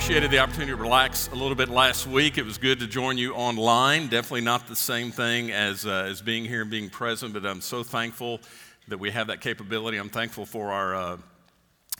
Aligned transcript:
appreciated 0.00 0.30
the 0.30 0.38
opportunity 0.38 0.72
to 0.72 0.76
relax 0.76 1.28
a 1.28 1.34
little 1.34 1.54
bit 1.54 1.68
last 1.68 2.06
week. 2.06 2.38
It 2.38 2.46
was 2.46 2.56
good 2.56 2.80
to 2.80 2.86
join 2.86 3.18
you 3.18 3.34
online. 3.34 4.08
Definitely 4.08 4.40
not 4.40 4.66
the 4.66 4.74
same 4.74 5.10
thing 5.10 5.50
as, 5.50 5.84
uh, 5.84 6.06
as 6.08 6.22
being 6.22 6.46
here 6.46 6.62
and 6.62 6.70
being 6.70 6.88
present, 6.88 7.34
but 7.34 7.44
I'm 7.44 7.60
so 7.60 7.82
thankful 7.82 8.40
that 8.88 8.98
we 8.98 9.10
have 9.10 9.26
that 9.26 9.42
capability. 9.42 9.98
I'm 9.98 10.08
thankful 10.08 10.46
for 10.46 10.72
our 10.72 10.94
uh, 10.94 11.16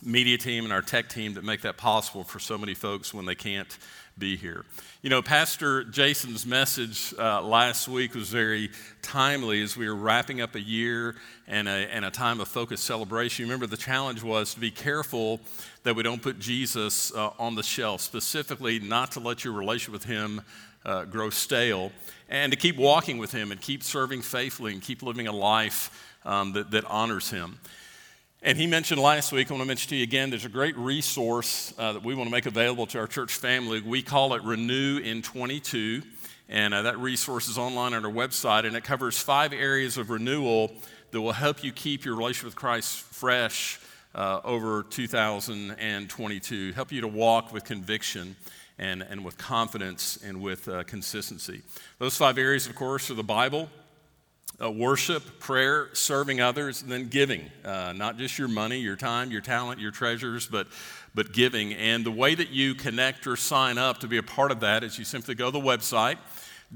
media 0.03 0.39
team 0.39 0.65
and 0.65 0.73
our 0.73 0.81
tech 0.81 1.11
team 1.11 1.35
that 1.35 1.45
make 1.45 1.61
that 1.61 1.77
possible 1.77 2.25
for 2.25 2.39
so 2.39 2.57
many 2.57 2.73
folks 2.73 3.13
when 3.13 3.27
they 3.27 3.35
can't 3.35 3.77
be 4.21 4.37
here. 4.37 4.67
You 5.01 5.09
know, 5.09 5.23
Pastor 5.23 5.83
Jason's 5.83 6.45
message 6.45 7.15
uh, 7.19 7.41
last 7.41 7.89
week 7.89 8.15
was 8.15 8.29
very 8.29 8.71
timely 9.01 9.63
as 9.63 9.79
we 9.79 9.89
were 9.89 9.97
wrapping 9.97 10.43
up 10.43 10.55
a 10.55 10.61
year 10.61 11.17
and 11.49 11.67
a, 11.67 11.71
and 11.71 12.05
a 12.05 12.11
time 12.11 12.39
of 12.39 12.47
focused 12.47 12.85
celebration. 12.85 13.47
Remember, 13.47 13.67
the 13.67 13.79
challenge 13.79 14.23
was 14.23 14.53
to 14.53 14.61
be 14.61 14.71
careful 14.71 15.41
that 15.85 15.97
we 15.97 16.03
don't 16.03 16.21
put 16.21 16.39
Jesus 16.39 17.15
uh, 17.15 17.31
on 17.39 17.55
the 17.55 17.63
shelf, 17.63 18.03
specifically, 18.03 18.79
not 18.79 19.13
to 19.13 19.21
let 19.21 19.43
your 19.43 19.55
relationship 19.55 19.95
with 19.95 20.05
Him 20.05 20.43
uh, 20.85 21.07
grow 21.07 21.31
stale, 21.31 21.91
and 22.29 22.53
to 22.53 22.59
keep 22.59 22.77
walking 22.77 23.17
with 23.17 23.33
Him 23.33 23.53
and 23.53 23.61
keep 23.61 23.83
serving 23.83 24.21
faithfully 24.21 24.75
and 24.75 24.83
keep 24.83 25.03
living 25.03 25.29
a 25.29 25.33
life 25.33 26.15
um, 26.27 26.53
that, 26.53 26.71
that 26.73 26.85
honors 26.85 27.31
Him. 27.31 27.59
And 28.43 28.57
he 28.57 28.67
mentioned 28.67 28.99
last 28.99 29.33
week, 29.33 29.51
I 29.51 29.53
want 29.53 29.65
to 29.65 29.69
mention 29.69 29.91
to 29.91 29.97
you 29.97 30.03
again, 30.03 30.31
there's 30.31 30.47
a 30.47 30.49
great 30.49 30.75
resource 30.79 31.75
uh, 31.77 31.93
that 31.93 32.03
we 32.03 32.15
want 32.15 32.27
to 32.27 32.33
make 32.33 32.47
available 32.47 32.87
to 32.87 32.99
our 32.99 33.07
church 33.07 33.35
family. 33.35 33.83
We 33.83 34.01
call 34.01 34.33
it 34.33 34.43
Renew 34.45 34.97
in 34.97 35.21
22. 35.21 36.01
And 36.49 36.73
uh, 36.73 36.81
that 36.83 36.99
resource 36.99 37.49
is 37.49 37.59
online 37.59 37.93
on 37.93 38.03
our 38.03 38.11
website, 38.11 38.65
and 38.65 38.75
it 38.75 38.83
covers 38.83 39.19
five 39.19 39.53
areas 39.53 39.99
of 39.99 40.09
renewal 40.09 40.73
that 41.11 41.21
will 41.21 41.33
help 41.33 41.63
you 41.63 41.71
keep 41.71 42.07
your 42.07 42.17
relationship 42.17 42.47
with 42.47 42.57
Christ 42.57 43.01
fresh 43.01 43.79
uh, 44.15 44.41
over 44.43 44.85
2022, 44.85 46.73
help 46.73 46.93
you 46.93 47.03
to 47.03 47.09
walk 47.09 47.53
with 47.53 47.65
conviction 47.65 48.37
and, 48.79 49.03
and 49.03 49.23
with 49.23 49.37
confidence 49.37 50.19
and 50.25 50.41
with 50.41 50.67
uh, 50.67 50.83
consistency. 50.85 51.61
Those 51.99 52.17
five 52.17 52.39
areas, 52.39 52.67
of 52.67 52.75
course, 52.75 53.11
are 53.11 53.15
the 53.15 53.23
Bible, 53.23 53.69
uh, 54.63 54.71
worship, 54.71 55.41
prayer, 55.41 55.89
serving 55.95 56.41
others, 56.41 56.83
and 56.83 56.93
then 56.93 57.09
giving. 57.09 57.51
Uh, 57.65 57.93
not 57.97 58.19
just 58.19 58.39
your 58.39 58.49
money, 58.49 58.79
your 58.79 58.97
time, 58.97 59.31
your 59.31 59.41
talent, 59.41 59.81
your 59.81 59.91
treasures, 59.91 60.47
but, 60.47 60.67
but 61.15 61.33
giving. 61.33 61.73
And 61.75 62.05
the 62.05 62.11
way 62.11 62.35
that 62.35 62.51
you 62.51 62.75
connect 62.75 63.27
or 63.27 63.37
sign 63.37 63.79
up 63.79 63.99
to 63.99 64.09
be 64.09 64.19
a 64.19 64.23
part 64.23 64.51
of 64.51 64.61
that 64.61 64.85
is 64.85 64.99
you 64.99 65.05
simply 65.05 65.35
go 65.35 65.47
to 65.47 65.53
the 65.53 65.65
website, 65.65 66.19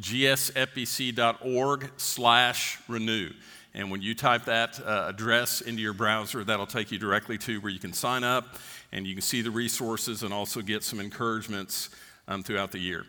gsfbc.org 0.00 1.90
slash 1.96 2.78
renew. 2.88 3.30
And 3.74 3.90
when 3.90 4.00
you 4.00 4.14
type 4.14 4.44
that 4.44 4.80
uh, 4.80 5.06
address 5.08 5.60
into 5.60 5.82
your 5.82 5.94
browser, 5.94 6.44
that'll 6.44 6.66
take 6.66 6.92
you 6.92 6.98
directly 6.98 7.36
to 7.38 7.60
where 7.60 7.72
you 7.72 7.80
can 7.80 7.92
sign 7.92 8.22
up 8.24 8.56
and 8.92 9.06
you 9.06 9.14
can 9.14 9.22
see 9.22 9.42
the 9.42 9.50
resources 9.50 10.22
and 10.22 10.32
also 10.32 10.62
get 10.62 10.84
some 10.84 11.00
encouragements 11.00 11.90
um, 12.28 12.42
throughout 12.42 12.70
the 12.70 12.78
year. 12.78 13.04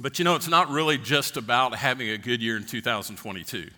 But 0.00 0.18
you 0.18 0.24
know, 0.24 0.34
it's 0.34 0.48
not 0.48 0.70
really 0.70 0.98
just 0.98 1.36
about 1.36 1.76
having 1.76 2.08
a 2.08 2.18
good 2.18 2.42
year 2.42 2.56
in 2.56 2.64
2022. 2.64 3.68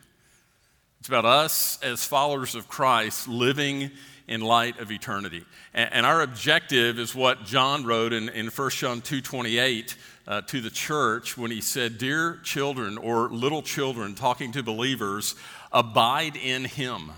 It's 1.07 1.09
about 1.09 1.25
us 1.25 1.79
as 1.85 2.05
followers 2.05 2.57
of 2.57 2.67
Christ 2.67 3.29
living 3.29 3.93
in 4.27 4.41
light 4.41 4.81
of 4.81 4.91
eternity. 4.91 5.45
And, 5.73 5.93
and 5.93 6.05
our 6.05 6.21
objective 6.21 6.99
is 6.99 7.15
what 7.15 7.45
John 7.45 7.85
wrote 7.85 8.13
in, 8.13 8.29
in 8.29 8.49
1 8.49 8.71
John 8.71 9.01
2.28 9.03 9.95
uh, 10.27 10.41
to 10.41 10.61
the 10.61 10.69
church 10.69 11.39
when 11.39 11.53
he 11.53 11.61
said, 11.61 11.99
Dear 11.99 12.41
children 12.43 12.99
or 12.99 13.29
little 13.29 13.63
children, 13.63 14.17
talking 14.17 14.51
to 14.51 14.65
believers, 14.65 15.37
abide 15.71 16.35
in 16.35 16.65
him. 16.65 17.13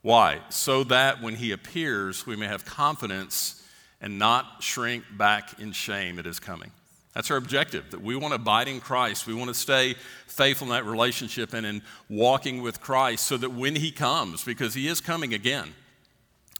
Why? 0.00 0.40
So 0.48 0.82
that 0.84 1.20
when 1.20 1.34
he 1.34 1.52
appears, 1.52 2.26
we 2.26 2.36
may 2.36 2.46
have 2.46 2.64
confidence 2.64 3.62
and 4.00 4.18
not 4.18 4.62
shrink 4.62 5.04
back 5.14 5.60
in 5.60 5.72
shame 5.72 6.18
at 6.18 6.24
his 6.24 6.40
coming. 6.40 6.70
That's 7.14 7.30
our 7.30 7.36
objective, 7.36 7.90
that 7.90 8.02
we 8.02 8.16
want 8.16 8.32
to 8.32 8.36
abide 8.36 8.68
in 8.68 8.80
Christ. 8.80 9.26
We 9.26 9.34
want 9.34 9.48
to 9.48 9.54
stay 9.54 9.94
faithful 10.26 10.66
in 10.66 10.72
that 10.72 10.84
relationship 10.84 11.52
and 11.52 11.66
in 11.66 11.82
walking 12.08 12.62
with 12.62 12.80
Christ 12.80 13.26
so 13.26 13.36
that 13.38 13.50
when 13.50 13.74
He 13.74 13.90
comes, 13.90 14.44
because 14.44 14.74
He 14.74 14.86
is 14.88 15.00
coming 15.00 15.34
again, 15.34 15.74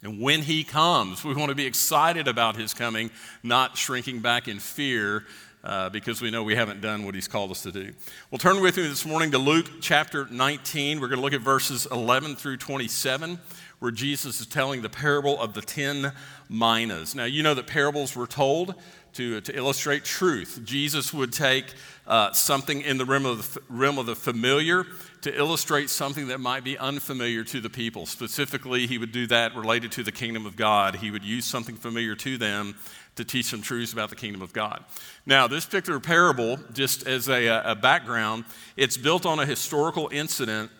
and 0.02 0.20
when 0.20 0.42
He 0.42 0.64
comes, 0.64 1.24
we 1.24 1.34
want 1.34 1.50
to 1.50 1.54
be 1.54 1.66
excited 1.66 2.26
about 2.26 2.56
His 2.56 2.74
coming, 2.74 3.10
not 3.42 3.76
shrinking 3.76 4.20
back 4.20 4.48
in 4.48 4.58
fear 4.58 5.24
uh, 5.64 5.90
because 5.90 6.22
we 6.22 6.30
know 6.30 6.42
we 6.42 6.56
haven't 6.56 6.80
done 6.80 7.04
what 7.04 7.14
He's 7.14 7.28
called 7.28 7.50
us 7.50 7.62
to 7.62 7.72
do. 7.72 7.92
Well, 8.30 8.38
turn 8.38 8.60
with 8.60 8.76
me 8.76 8.84
this 8.84 9.04
morning 9.04 9.30
to 9.32 9.38
Luke 9.38 9.70
chapter 9.80 10.26
19. 10.30 11.00
We're 11.00 11.08
going 11.08 11.18
to 11.18 11.22
look 11.22 11.34
at 11.34 11.40
verses 11.40 11.86
11 11.90 12.36
through 12.36 12.56
27 12.56 13.38
where 13.78 13.90
Jesus 13.90 14.40
is 14.40 14.46
telling 14.46 14.82
the 14.82 14.88
parable 14.88 15.40
of 15.40 15.54
the 15.54 15.60
10 15.60 16.12
minas. 16.48 17.14
Now, 17.14 17.24
you 17.24 17.42
know 17.42 17.54
that 17.54 17.66
parables 17.66 18.16
were 18.16 18.26
told 18.26 18.74
to, 19.18 19.40
to 19.40 19.56
illustrate 19.56 20.04
truth. 20.04 20.60
Jesus 20.64 21.12
would 21.12 21.32
take 21.32 21.74
uh, 22.06 22.32
something 22.32 22.82
in 22.82 22.98
the 22.98 23.04
realm 23.04 23.26
of 23.26 23.52
the, 23.52 23.60
realm 23.68 23.98
of 23.98 24.06
the 24.06 24.14
familiar 24.14 24.86
to 25.22 25.36
illustrate 25.36 25.90
something 25.90 26.28
that 26.28 26.38
might 26.38 26.62
be 26.62 26.78
unfamiliar 26.78 27.42
to 27.42 27.60
the 27.60 27.68
people. 27.68 28.06
Specifically, 28.06 28.86
he 28.86 28.96
would 28.96 29.10
do 29.10 29.26
that 29.26 29.56
related 29.56 29.90
to 29.92 30.04
the 30.04 30.12
kingdom 30.12 30.46
of 30.46 30.54
God. 30.54 30.94
He 30.94 31.10
would 31.10 31.24
use 31.24 31.44
something 31.44 31.74
familiar 31.74 32.14
to 32.14 32.38
them 32.38 32.76
to 33.16 33.24
teach 33.24 33.50
them 33.50 33.60
truths 33.60 33.92
about 33.92 34.10
the 34.10 34.16
kingdom 34.16 34.40
of 34.40 34.52
God. 34.52 34.84
Now, 35.26 35.48
this 35.48 35.64
particular 35.64 35.98
parable, 35.98 36.56
just 36.72 37.04
as 37.04 37.28
a, 37.28 37.46
a 37.64 37.74
background, 37.74 38.44
it's 38.76 38.96
built 38.96 39.26
on 39.26 39.40
a 39.40 39.46
historical 39.46 40.08
incident 40.12 40.70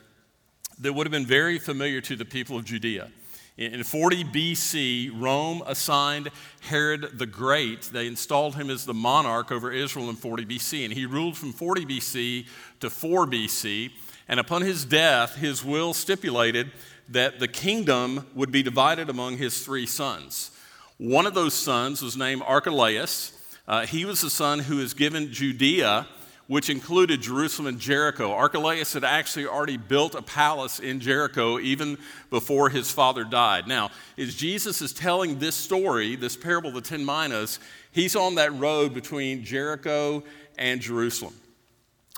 that 0.79 0.93
would 0.93 1.09
have 1.09 1.13
been 1.13 1.27
very 1.27 1.59
familiar 1.59 2.01
to 2.03 2.15
the 2.15 2.25
people 2.25 2.57
of 2.57 2.65
Judea. 2.65 3.11
In 3.59 3.83
40 3.83 4.23
BC, 4.23 5.11
Rome 5.21 5.65
assigned 5.67 6.31
Herod 6.61 7.19
the 7.19 7.27
Great. 7.27 7.83
They 7.83 8.07
installed 8.07 8.55
him 8.55 8.71
as 8.71 8.87
the 8.87 8.95
monarch 8.95 9.51
over 9.51 9.73
Israel 9.73 10.09
in 10.11 10.15
40 10.15 10.47
BC, 10.47 10.85
and 10.85 10.95
he 10.95 11.07
ruled 11.07 11.37
from 11.37 11.53
40 11.53 11.85
BC 11.85 12.47
to 12.79 12.89
4 12.89 13.27
BC. 13.27 13.91
And 14.29 14.39
upon 14.39 14.63
his 14.63 14.85
death, 14.85 15.35
his 15.35 15.65
will 15.65 15.93
stipulated 15.93 16.71
that 17.09 17.41
the 17.41 17.49
kingdom 17.49 18.29
would 18.33 18.53
be 18.53 18.63
divided 18.63 19.11
among 19.11 19.39
his 19.39 19.65
three 19.65 19.87
sons. 19.87 20.53
One 20.99 21.27
of 21.27 21.35
those 21.35 21.55
sons 21.55 22.01
was 22.01 22.17
named 22.17 22.43
Archelaus. 22.47 23.33
Uh, 23.67 23.87
he 23.87 24.05
was 24.05 24.21
the 24.21 24.31
son 24.31 24.61
who 24.61 24.77
was 24.77 24.95
given 24.95 25.33
Judea 25.33 26.07
which 26.49 26.71
included 26.71 27.21
Jerusalem 27.21 27.69
and 27.69 27.79
Jericho. 27.79 28.33
Archelaus 28.33 28.95
had 28.95 29.05
actually 29.05 29.47
already 29.47 29.77
built 29.77 30.15
a 30.15 30.23
palace 30.23 30.81
in 30.81 30.99
Jericho 30.99 31.59
even 31.59 31.99
before 32.31 32.71
his 32.71 32.91
father 32.91 33.23
died. 33.23 33.69
Now, 33.69 33.91
as 34.17 34.35
Jesus 34.35 34.81
is 34.81 34.95
telling 34.95 35.39
this 35.39 35.55
story, 35.55 36.17
this 36.17 36.37
parable 36.37 36.71
of 36.71 36.75
the 36.75 36.81
ten 36.81 37.05
minas, 37.05 37.61
he's 37.93 38.17
on 38.17 38.37
that 38.37 38.53
road 38.55 38.95
between 38.95 39.45
Jericho 39.45 40.25
and 40.57 40.81
Jerusalem. 40.81 41.35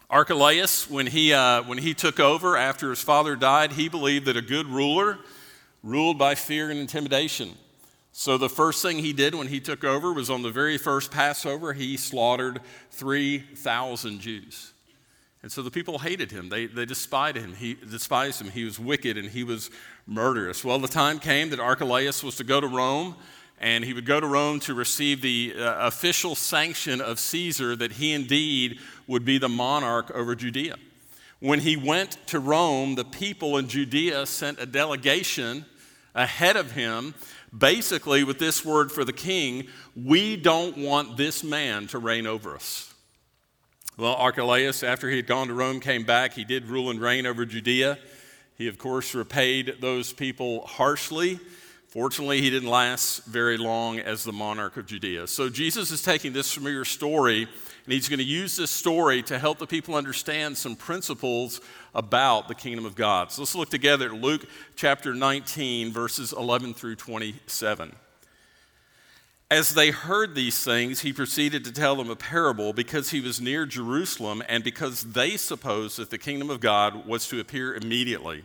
Archelaus, 0.09 0.89
when 0.89 1.09
he, 1.09 1.33
uh, 1.33 1.63
when 1.65 1.79
he 1.79 1.93
took 1.93 2.21
over 2.21 2.57
after 2.57 2.91
his 2.91 3.01
father 3.01 3.35
died, 3.35 3.73
he 3.73 3.89
believed 3.89 4.27
that 4.27 4.37
a 4.37 4.43
good 4.43 4.67
ruler 4.67 5.19
ruled 5.83 6.19
by 6.19 6.37
fear 6.37 6.71
and 6.71 6.79
intimidation. 6.79 7.51
So, 8.21 8.37
the 8.37 8.51
first 8.51 8.83
thing 8.83 8.99
he 8.99 9.15
did 9.15 9.35
when 9.35 9.47
he 9.47 9.61
took 9.61 9.83
over 9.83 10.13
was 10.13 10.29
on 10.29 10.43
the 10.43 10.51
very 10.51 10.77
first 10.77 11.11
Passover, 11.11 11.73
he 11.73 11.97
slaughtered 11.97 12.61
3,000 12.91 14.21
Jews. 14.21 14.75
And 15.43 15.51
so 15.51 15.63
the 15.63 15.71
people 15.71 16.01
hated 16.01 16.31
him. 16.31 16.51
They, 16.51 16.67
they 16.67 16.85
despised 16.85 17.39
him. 17.39 17.55
He 17.55 17.73
despised 17.73 18.39
him. 18.39 18.51
He 18.51 18.65
was 18.65 18.79
wicked 18.79 19.17
and 19.17 19.31
he 19.31 19.43
was 19.43 19.71
murderous. 20.07 20.63
Well, 20.63 20.79
the 20.79 20.87
time 20.87 21.19
came 21.19 21.49
that 21.49 21.61
Archelaus 21.61 22.23
was 22.23 22.37
to 22.37 22.45
go 22.45 22.61
to 22.61 22.67
Rome, 22.67 23.17
and 23.59 23.87
he 23.87 23.95
would 23.95 24.05
go 24.05 24.21
to 24.21 24.27
Rome 24.27 24.61
to 24.61 24.75
receive 24.75 25.23
the 25.23 25.55
uh, 25.57 25.87
official 25.87 26.35
sanction 26.35 27.01
of 27.01 27.19
Caesar 27.19 27.75
that 27.75 27.93
he 27.93 28.13
indeed 28.13 28.81
would 29.07 29.25
be 29.25 29.39
the 29.39 29.49
monarch 29.49 30.11
over 30.11 30.35
Judea. 30.35 30.77
When 31.39 31.61
he 31.61 31.75
went 31.75 32.19
to 32.27 32.39
Rome, 32.39 32.97
the 32.97 33.05
people 33.07 33.57
in 33.57 33.67
Judea 33.67 34.27
sent 34.27 34.61
a 34.61 34.67
delegation 34.67 35.65
ahead 36.15 36.57
of 36.57 36.73
him 36.73 37.15
basically 37.57 38.25
with 38.25 38.39
this 38.39 38.65
word 38.65 38.93
for 38.93 39.05
the 39.05 39.13
king 39.13 39.67
we 39.97 40.37
don't 40.37 40.77
want 40.77 41.17
this 41.17 41.43
man 41.43 41.87
to 41.89 41.99
reign 41.99 42.27
over 42.27 42.55
us. 42.55 42.93
Well, 43.97 44.15
Archelaus, 44.15 44.83
after 44.83 45.11
he 45.11 45.17
had 45.17 45.27
gone 45.27 45.49
to 45.49 45.55
Rome, 45.55 45.79
came 45.79 46.05
back. 46.05 46.33
He 46.33 46.45
did 46.45 46.67
rule 46.67 46.91
and 46.91 47.01
reign 47.01 47.27
over 47.27 47.45
Judea. 47.45 47.99
He, 48.57 48.67
of 48.67 48.79
course, 48.79 49.15
repaid 49.15 49.77
those 49.81 50.13
people 50.13 50.67
harshly. 50.67 51.39
Fortunately, 51.91 52.41
he 52.41 52.51
didn't 52.51 52.71
last 52.71 53.25
very 53.25 53.59
long 53.59 53.99
as 53.99 54.25
the 54.25 54.33
monarch 54.33 54.77
of 54.77 54.87
Judea. 54.87 55.27
So, 55.27 55.49
Jesus 55.49 55.91
is 55.91 56.03
taking 56.03 56.33
this 56.33 56.53
familiar 56.53 56.85
story 56.85 57.49
and 57.85 57.93
he's 57.95 58.09
going 58.09 58.19
to 58.19 58.25
use 58.25 58.57
this 58.57 58.71
story 58.71 59.23
to 59.25 59.39
help 59.39 59.59
the 59.59 59.67
people 59.67 59.95
understand 59.95 60.57
some 60.57 60.77
principles 60.77 61.61
about 61.95 62.47
the 62.47 62.55
kingdom 62.55 62.85
of 62.85 62.95
God. 62.95 63.33
So 63.33 63.43
let's 63.43 63.55
look 63.55 63.71
together 63.71 64.07
at 64.07 64.21
Luke 64.21 64.47
chapter 64.77 65.15
19, 65.15 65.93
verses 65.93 66.33
11 66.33 66.75
through 66.75 66.97
27. 66.97 67.97
As 69.51 69.75
they 69.75 69.91
heard 69.91 70.35
these 70.37 70.63
things, 70.63 71.01
he 71.01 71.13
proceeded 71.13 71.65
to 71.65 71.73
tell 71.73 71.97
them 71.97 72.11
a 72.11 72.17
parable 72.17 72.73
because 72.73 73.11
he 73.11 73.21
was 73.21 73.41
near 73.41 73.67
Jerusalem 73.67 74.43
and 74.49 74.63
because 74.63 75.03
they 75.03 75.37
supposed 75.37 75.99
that 75.99 76.11
the 76.11 76.19
kingdom 76.19 76.51
of 76.51 76.61
God 76.61 77.07
was 77.07 77.27
to 77.29 77.41
appear 77.41 77.75
immediately. 77.75 78.45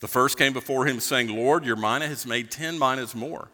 The 0.00 0.08
first 0.08 0.36
came 0.36 0.52
before 0.52 0.86
him, 0.86 1.00
saying, 1.00 1.28
Lord, 1.28 1.64
your 1.64 1.76
mina 1.76 2.06
has 2.06 2.26
made 2.26 2.50
10 2.50 2.78
minas 2.78 3.14
more. 3.14 3.48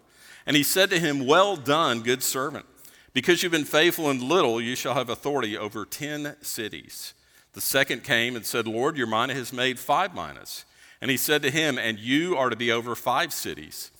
And 0.46 0.56
he 0.56 0.62
said 0.62 0.90
to 0.90 0.98
him, 0.98 1.26
Well 1.26 1.56
done, 1.56 2.02
good 2.02 2.22
servant. 2.22 2.66
Because 3.12 3.42
you've 3.42 3.52
been 3.52 3.64
faithful 3.64 4.10
in 4.10 4.26
little, 4.26 4.60
you 4.60 4.76
shall 4.76 4.94
have 4.94 5.10
authority 5.10 5.56
over 5.58 5.84
ten 5.84 6.36
cities. 6.42 7.14
The 7.52 7.60
second 7.60 8.04
came 8.04 8.36
and 8.36 8.46
said, 8.46 8.68
Lord, 8.68 8.96
your 8.96 9.08
mina 9.08 9.34
has 9.34 9.52
made 9.52 9.78
five 9.78 10.14
minas. 10.14 10.64
And 11.00 11.10
he 11.10 11.16
said 11.16 11.42
to 11.42 11.50
him, 11.50 11.78
And 11.78 11.98
you 11.98 12.36
are 12.36 12.50
to 12.50 12.56
be 12.56 12.70
over 12.70 12.94
five 12.94 13.32
cities. 13.32 13.90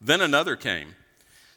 Then 0.00 0.20
another 0.20 0.56
came, 0.56 0.94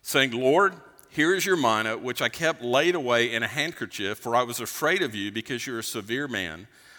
saying, 0.01 0.31
Lord, 0.31 0.73
here 1.09 1.33
is 1.33 1.45
your 1.45 1.57
mina, 1.57 1.97
which 1.97 2.21
I 2.21 2.29
kept 2.29 2.61
laid 2.61 2.95
away 2.95 3.33
in 3.33 3.43
a 3.43 3.47
handkerchief, 3.47 4.17
for 4.17 4.35
I 4.35 4.43
was 4.43 4.59
afraid 4.59 5.01
of 5.01 5.15
you 5.15 5.31
because 5.31 5.65
you're 5.65 5.79
a 5.79 5.83
severe 5.83 6.27
man. 6.27 6.67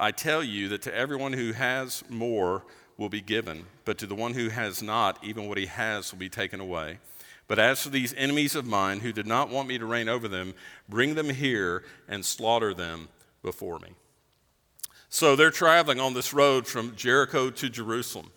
I 0.00 0.12
tell 0.12 0.42
you 0.42 0.68
that 0.70 0.80
to 0.82 0.94
everyone 0.94 1.34
who 1.34 1.52
has 1.52 2.02
more 2.08 2.64
will 2.96 3.10
be 3.10 3.20
given, 3.20 3.66
but 3.84 3.98
to 3.98 4.06
the 4.06 4.14
one 4.14 4.32
who 4.32 4.48
has 4.48 4.82
not, 4.82 5.22
even 5.22 5.46
what 5.46 5.58
he 5.58 5.66
has 5.66 6.10
will 6.10 6.18
be 6.18 6.30
taken 6.30 6.58
away. 6.58 6.98
But 7.46 7.58
as 7.58 7.82
for 7.82 7.90
these 7.90 8.14
enemies 8.14 8.54
of 8.54 8.64
mine 8.64 9.00
who 9.00 9.12
did 9.12 9.26
not 9.26 9.50
want 9.50 9.68
me 9.68 9.76
to 9.76 9.84
reign 9.84 10.08
over 10.08 10.26
them, 10.26 10.54
bring 10.88 11.16
them 11.16 11.28
here 11.28 11.84
and 12.08 12.24
slaughter 12.24 12.72
them 12.72 13.10
before 13.42 13.78
me. 13.78 13.90
So 15.10 15.36
they're 15.36 15.50
traveling 15.50 16.00
on 16.00 16.14
this 16.14 16.32
road 16.32 16.66
from 16.66 16.96
Jericho 16.96 17.50
to 17.50 17.68
Jerusalem. 17.68 18.30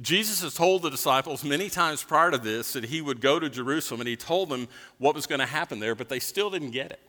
Jesus 0.00 0.40
has 0.42 0.54
told 0.54 0.82
the 0.82 0.90
disciples 0.90 1.42
many 1.42 1.68
times 1.68 2.04
prior 2.04 2.30
to 2.30 2.38
this 2.38 2.74
that 2.74 2.84
he 2.84 3.00
would 3.00 3.20
go 3.20 3.40
to 3.40 3.50
Jerusalem, 3.50 4.02
and 4.02 4.08
he 4.08 4.16
told 4.16 4.48
them 4.50 4.68
what 4.98 5.16
was 5.16 5.26
going 5.26 5.40
to 5.40 5.46
happen 5.46 5.80
there, 5.80 5.96
but 5.96 6.08
they 6.08 6.20
still 6.20 6.48
didn't 6.48 6.70
get 6.70 6.92
it. 6.92 7.00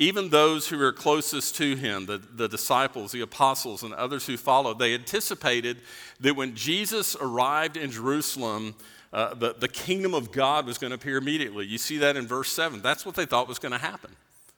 Even 0.00 0.30
those 0.30 0.66
who 0.66 0.78
were 0.78 0.94
closest 0.94 1.56
to 1.56 1.76
him, 1.76 2.06
the, 2.06 2.16
the 2.16 2.48
disciples, 2.48 3.12
the 3.12 3.20
apostles, 3.20 3.82
and 3.82 3.92
others 3.92 4.26
who 4.26 4.38
followed, 4.38 4.78
they 4.78 4.94
anticipated 4.94 5.76
that 6.20 6.34
when 6.34 6.54
Jesus 6.54 7.14
arrived 7.20 7.76
in 7.76 7.90
Jerusalem, 7.90 8.74
uh, 9.12 9.34
the, 9.34 9.54
the 9.58 9.68
kingdom 9.68 10.14
of 10.14 10.32
God 10.32 10.64
was 10.64 10.78
going 10.78 10.90
to 10.90 10.94
appear 10.94 11.18
immediately. 11.18 11.66
You 11.66 11.76
see 11.76 11.98
that 11.98 12.16
in 12.16 12.26
verse 12.26 12.50
7. 12.50 12.80
That's 12.80 13.04
what 13.04 13.14
they 13.14 13.26
thought 13.26 13.46
was 13.46 13.58
going 13.58 13.72
to 13.72 13.78
happen. 13.78 14.10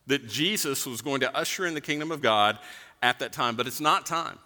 That 0.06 0.28
Jesus 0.28 0.86
was 0.86 1.02
going 1.02 1.22
to 1.22 1.36
usher 1.36 1.66
in 1.66 1.74
the 1.74 1.80
kingdom 1.80 2.12
of 2.12 2.22
God 2.22 2.56
at 3.02 3.18
that 3.18 3.32
time. 3.32 3.56
But 3.56 3.66
it's 3.66 3.80
not 3.80 4.06
time. 4.06 4.38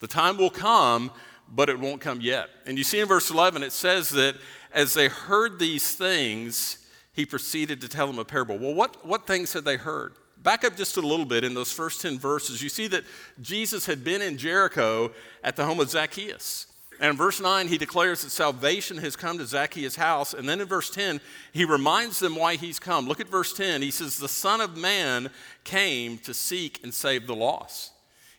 The 0.00 0.06
time 0.06 0.38
will 0.38 0.48
come, 0.48 1.10
but 1.46 1.68
it 1.68 1.78
won't 1.78 2.00
come 2.00 2.22
yet. 2.22 2.48
And 2.64 2.78
you 2.78 2.84
see 2.84 3.00
in 3.00 3.06
verse 3.06 3.30
11, 3.30 3.62
it 3.62 3.72
says 3.72 4.08
that 4.10 4.36
as 4.72 4.94
they 4.94 5.08
heard 5.08 5.58
these 5.58 5.94
things, 5.94 6.78
he 7.12 7.26
proceeded 7.26 7.82
to 7.82 7.88
tell 7.88 8.06
them 8.06 8.18
a 8.18 8.24
parable. 8.24 8.58
Well, 8.58 8.72
what, 8.72 9.06
what 9.06 9.26
things 9.26 9.52
had 9.52 9.66
they 9.66 9.76
heard? 9.76 10.14
Back 10.42 10.64
up 10.64 10.76
just 10.76 10.96
a 10.96 11.00
little 11.00 11.24
bit 11.24 11.44
in 11.44 11.54
those 11.54 11.70
first 11.70 12.00
10 12.00 12.18
verses, 12.18 12.62
you 12.62 12.68
see 12.68 12.88
that 12.88 13.04
Jesus 13.40 13.86
had 13.86 14.02
been 14.02 14.20
in 14.22 14.36
Jericho 14.36 15.12
at 15.44 15.56
the 15.56 15.64
home 15.64 15.78
of 15.78 15.90
Zacchaeus. 15.90 16.66
And 17.00 17.10
in 17.10 17.16
verse 17.16 17.40
9, 17.40 17.68
he 17.68 17.78
declares 17.78 18.22
that 18.22 18.30
salvation 18.30 18.98
has 18.98 19.16
come 19.16 19.38
to 19.38 19.46
Zacchaeus' 19.46 19.96
house. 19.96 20.34
And 20.34 20.48
then 20.48 20.60
in 20.60 20.68
verse 20.68 20.90
10, 20.90 21.20
he 21.52 21.64
reminds 21.64 22.18
them 22.18 22.36
why 22.36 22.56
he's 22.56 22.78
come. 22.78 23.06
Look 23.06 23.20
at 23.20 23.28
verse 23.28 23.52
10. 23.52 23.82
He 23.82 23.90
says, 23.90 24.18
The 24.18 24.28
Son 24.28 24.60
of 24.60 24.76
Man 24.76 25.30
came 25.64 26.18
to 26.18 26.34
seek 26.34 26.80
and 26.82 26.92
save 26.92 27.26
the 27.26 27.34
lost. 27.34 27.92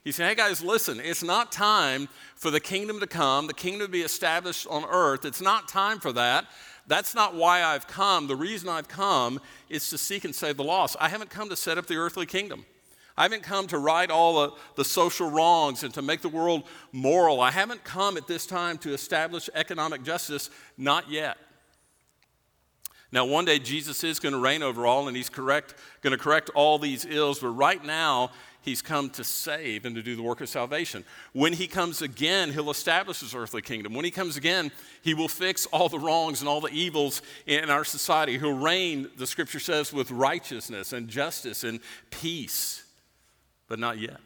He 0.04 0.12
said, 0.12 0.28
Hey 0.28 0.36
guys, 0.36 0.62
listen, 0.64 1.00
it's 1.00 1.24
not 1.24 1.52
time 1.52 2.10
for 2.36 2.52
the 2.52 2.60
kingdom 2.60 3.00
to 3.00 3.08
come, 3.08 3.48
the 3.48 3.54
kingdom 3.54 3.88
to 3.88 3.92
be 3.92 4.02
established 4.02 4.68
on 4.68 4.86
earth. 4.86 5.24
It's 5.24 5.42
not 5.42 5.68
time 5.68 6.00
for 6.00 6.12
that. 6.14 6.46
That's 6.88 7.16
not 7.16 7.36
why 7.36 7.64
I've 7.64 7.88
come. 7.88 8.28
The 8.28 8.36
reason 8.36 8.68
I've 8.70 8.88
come 8.88 9.40
is 9.70 9.90
to 9.90 9.98
seek 9.98 10.26
and 10.26 10.36
save 10.36 10.58
the 10.58 10.64
lost. 10.64 10.98
I 11.00 11.10
haven't 11.10 11.30
come 11.30 11.50
to 11.50 11.56
set 11.56 11.78
up 11.78 11.86
the 11.86 11.96
earthly 11.96 12.26
kingdom. 12.26 12.66
I 13.16 13.24
haven't 13.24 13.44
come 13.44 13.68
to 13.68 13.78
right 13.78 14.10
all 14.10 14.42
the, 14.42 14.56
the 14.76 14.86
social 14.86 15.30
wrongs 15.30 15.84
and 15.84 15.94
to 15.94 16.02
make 16.02 16.22
the 16.22 16.30
world 16.30 16.64
moral. 16.92 17.42
I 17.42 17.52
haven't 17.52 17.84
come 17.84 18.18
at 18.18 18.28
this 18.28 18.46
time 18.46 18.78
to 18.80 18.94
establish 18.94 19.50
economic 19.54 20.04
justice, 20.04 20.50
not 20.78 21.10
yet. 21.10 21.38
Now, 23.12 23.26
one 23.26 23.46
day 23.46 23.60
Jesus 23.60 24.04
is 24.04 24.20
going 24.20 24.34
to 24.34 24.40
reign 24.40 24.64
over 24.64 24.88
all 24.88 25.08
and 25.08 25.16
he's 25.16 25.30
correct, 25.30 25.76
going 26.02 26.18
to 26.18 26.22
correct 26.22 26.50
all 26.56 26.80
these 26.80 27.06
ills, 27.06 27.40
but 27.40 27.50
right 27.50 27.84
now 27.86 28.32
he's 28.64 28.82
come 28.82 29.10
to 29.12 29.24
save 29.24 29.86
and 29.86 29.96
to 29.96 30.02
do 30.02 30.16
the 30.16 30.24
work 30.24 30.42
of 30.42 30.50
salvation. 30.50 31.06
When 31.34 31.54
he 31.54 31.68
comes 31.68 32.02
again, 32.02 32.52
he'll 32.52 32.72
establish 32.72 33.20
his 33.20 33.36
earthly 33.36 33.62
kingdom. 33.62 33.94
When 33.94 34.06
he 34.06 34.12
comes 34.12 34.38
again, 34.38 34.72
he 35.02 35.14
will 35.14 35.28
fix 35.28 35.66
all 35.68 35.90
the 35.90 36.00
wrongs 36.00 36.40
and 36.42 36.50
all 36.50 36.62
the 36.62 36.72
evils 36.72 37.22
in 37.46 37.70
our 37.70 37.86
society. 37.86 38.38
He'll 38.38 38.54
reign, 38.58 39.10
the 39.18 39.28
scripture 39.28 39.60
says, 39.60 39.94
with 39.94 40.10
righteousness 40.10 40.94
and 40.94 41.08
justice 41.08 41.64
and 41.64 41.80
peace 42.10 42.84
but 43.74 43.80
not 43.80 43.98
yet. 43.98 44.20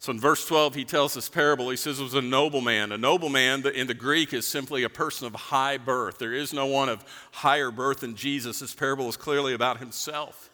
So 0.00 0.10
in 0.10 0.18
verse 0.18 0.44
12, 0.48 0.74
he 0.74 0.84
tells 0.84 1.14
this 1.14 1.28
parable. 1.28 1.70
He 1.70 1.76
says 1.76 2.00
it 2.00 2.02
was 2.02 2.14
a 2.14 2.20
nobleman. 2.20 2.90
A 2.90 2.98
nobleman 2.98 3.64
in 3.68 3.86
the 3.86 3.94
Greek 3.94 4.32
is 4.32 4.44
simply 4.44 4.82
a 4.82 4.88
person 4.88 5.28
of 5.28 5.34
high 5.36 5.78
birth. 5.78 6.18
There 6.18 6.32
is 6.32 6.52
no 6.52 6.66
one 6.66 6.88
of 6.88 7.04
higher 7.30 7.70
birth 7.70 8.00
than 8.00 8.16
Jesus. 8.16 8.58
This 8.58 8.74
parable 8.74 9.08
is 9.08 9.16
clearly 9.16 9.54
about 9.54 9.78
himself. 9.78 10.50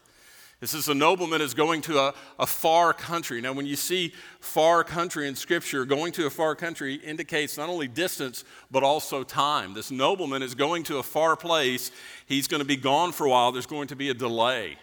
This 0.60 0.74
is 0.74 0.88
a 0.88 0.94
nobleman 0.94 1.40
is 1.40 1.54
going 1.54 1.82
to 1.82 2.00
a, 2.00 2.14
a 2.38 2.46
far 2.46 2.92
country. 2.92 3.40
Now, 3.40 3.52
when 3.52 3.66
you 3.66 3.76
see 3.76 4.12
far 4.40 4.82
country 4.82 5.28
in 5.28 5.36
Scripture, 5.36 5.84
going 5.84 6.12
to 6.14 6.26
a 6.26 6.30
far 6.30 6.56
country 6.56 6.94
indicates 6.94 7.56
not 7.56 7.68
only 7.68 7.86
distance, 7.86 8.42
but 8.68 8.82
also 8.82 9.22
time. 9.22 9.72
This 9.72 9.92
nobleman 9.92 10.42
is 10.42 10.56
going 10.56 10.82
to 10.84 10.98
a 10.98 11.02
far 11.04 11.36
place. 11.36 11.92
He's 12.26 12.48
going 12.48 12.60
to 12.60 12.66
be 12.66 12.76
gone 12.76 13.12
for 13.12 13.26
a 13.26 13.30
while. 13.30 13.52
There's 13.52 13.66
going 13.66 13.88
to 13.88 13.96
be 13.96 14.10
a 14.10 14.14
delay. 14.14 14.78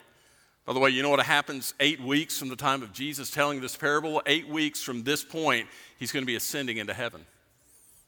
By 0.65 0.71
the 0.73 0.79
way, 0.79 0.91
you 0.91 1.03
know 1.03 1.09
what 1.09 1.19
happens 1.19 1.73
eight 1.81 1.99
weeks 1.99 2.39
from 2.39 2.47
the 2.47 2.55
time 2.55 2.81
of 2.81 2.93
Jesus 2.93 3.29
telling 3.29 3.59
this 3.59 3.75
parable? 3.75 4.21
Eight 4.25 4.47
weeks 4.47 4.81
from 4.81 5.03
this 5.03 5.25
point, 5.25 5.67
he's 5.99 6.11
going 6.11 6.23
to 6.23 6.27
be 6.27 6.35
ascending 6.35 6.77
into 6.77 6.93
heaven. 6.93 7.25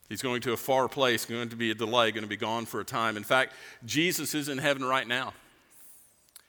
He's 0.08 0.22
going 0.22 0.40
to 0.42 0.54
a 0.54 0.58
far 0.58 0.88
place, 0.88 1.26
going 1.26 1.50
to 1.50 1.58
be 1.58 1.72
a 1.72 1.76
delay, 1.76 2.12
going 2.12 2.24
to 2.24 2.30
be 2.30 2.38
gone 2.38 2.66
for 2.66 2.80
a 2.80 2.86
time. 2.86 3.18
In 3.18 3.26
fact, 3.26 3.54
Jesus 3.86 4.34
is 4.34 4.48
in 4.48 4.58
heaven 4.58 4.86
right 4.86 5.06
now. 5.06 5.34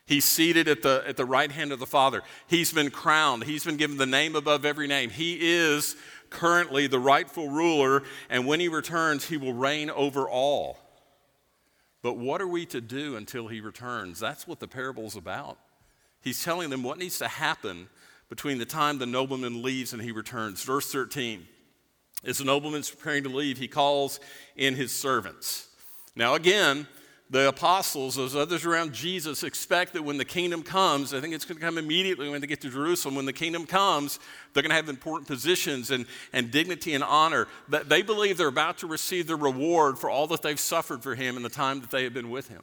He's 0.09 0.25
seated 0.25 0.69
at 0.69 0.81
the, 0.81 1.05
at 1.07 1.19
the 1.19 1.27
right 1.27 1.53
hand 1.53 1.71
of 1.71 1.81
the 1.81 1.87
Father. 1.87 2.23
He's 2.47 2.73
been 2.73 2.91
crowned. 2.91 3.45
He's 3.45 3.65
been 3.65 3.77
given 3.77 3.99
the 3.99 4.07
name 4.07 4.37
above 4.37 4.65
every 4.65 4.87
name. 4.87 5.11
He 5.11 5.39
is 5.39 5.97
currently 6.31 6.87
the 6.87 6.99
rightful 6.99 7.51
ruler, 7.51 8.03
and 8.31 8.47
when 8.47 8.59
he 8.59 8.69
returns, 8.69 9.27
he 9.27 9.37
will 9.37 9.53
reign 9.53 9.91
over 9.91 10.27
all. 10.27 10.79
But 12.01 12.17
what 12.17 12.41
are 12.41 12.49
we 12.49 12.65
to 12.67 12.81
do 12.81 13.17
until 13.17 13.49
he 13.49 13.61
returns? 13.61 14.19
That's 14.19 14.47
what 14.47 14.61
the 14.61 14.67
parable's 14.67 15.15
about. 15.15 15.59
He's 16.23 16.43
telling 16.43 16.71
them 16.71 16.83
what 16.83 16.97
needs 16.97 17.19
to 17.19 17.29
happen 17.29 17.91
between 18.31 18.57
the 18.57 18.65
time 18.65 18.97
the 18.97 19.05
nobleman 19.05 19.63
leaves 19.63 19.93
and 19.93 20.01
he 20.01 20.11
returns. 20.11 20.63
Verse 20.63 20.91
13 20.91 21.47
As 22.25 22.39
the 22.39 22.45
nobleman's 22.47 22.89
preparing 22.89 23.25
to 23.25 23.29
leave, 23.29 23.59
he 23.59 23.69
calls 23.69 24.21
in 24.57 24.75
his 24.75 24.91
servants. 24.91 25.69
Now, 26.17 26.35
again, 26.35 26.89
the 27.31 27.49
apostles, 27.49 28.15
those 28.15 28.35
others 28.35 28.65
around 28.65 28.95
Jesus, 28.95 29.43
expect 29.43 29.93
that 29.93 30.03
when 30.03 30.17
the 30.17 30.25
kingdom 30.25 30.63
comes, 30.63 31.13
I 31.13 31.21
think 31.21 31.35
it's 31.35 31.45
going 31.45 31.59
to 31.59 31.65
come 31.65 31.77
immediately 31.77 32.29
when 32.31 32.41
they 32.41 32.47
get 32.47 32.63
to 32.63 32.71
Jerusalem. 32.71 33.15
When 33.15 33.27
the 33.27 33.35
kingdom 33.35 33.67
comes, 33.67 34.19
they're 34.53 34.63
going 34.63 34.71
to 34.71 34.77
have 34.77 34.89
important 34.89 35.29
positions 35.29 35.91
and, 35.91 36.07
and 36.33 36.51
dignity 36.51 36.95
and 36.95 37.05
honor. 37.05 37.47
That 37.69 37.91
they 37.91 38.01
believe 38.01 38.39
they're 38.39 38.49
about 38.49 38.79
to 38.79 38.87
receive 38.87 39.27
the 39.27 39.37
reward 39.37 39.99
for 39.99 40.09
all 40.09 40.27
that 40.29 40.41
they've 40.41 40.59
suffered 40.59 41.03
for 41.03 41.15
him 41.15 41.37
in 41.37 41.43
the 41.43 41.51
time 41.51 41.83
that 41.83 41.91
they 41.91 42.05
have 42.05 42.15
been 42.15 42.31
with 42.31 42.49
him. 42.49 42.63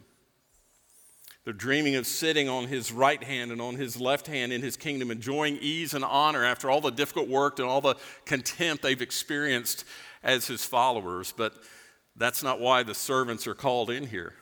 They're 1.44 1.54
dreaming 1.54 1.96
of 1.96 2.08
sitting 2.08 2.50
on 2.50 2.66
his 2.66 2.92
right 2.92 3.24
hand 3.24 3.52
and 3.52 3.62
on 3.62 3.76
his 3.76 4.02
left 4.02 4.26
hand 4.26 4.52
in 4.52 4.64
his 4.64 4.76
kingdom, 4.76 5.12
enjoying 5.12 5.60
ease 5.62 5.94
and 5.94 6.04
honor 6.04 6.44
after 6.44 6.72
all 6.72 6.82
the 6.82 6.90
difficult 6.90 7.30
work 7.30 7.60
and 7.60 7.68
all 7.68 7.82
the 7.82 7.98
contempt 8.26 8.82
they've 8.82 9.00
experienced 9.00 9.86
as 10.24 10.48
his 10.48 10.66
followers. 10.66 11.36
But 11.38 11.54
that's 12.16 12.42
not 12.42 12.60
why 12.60 12.82
the 12.82 12.96
servants 12.96 13.46
are 13.46 13.54
called 13.54 13.92
in 13.92 14.08
here. 14.08 14.34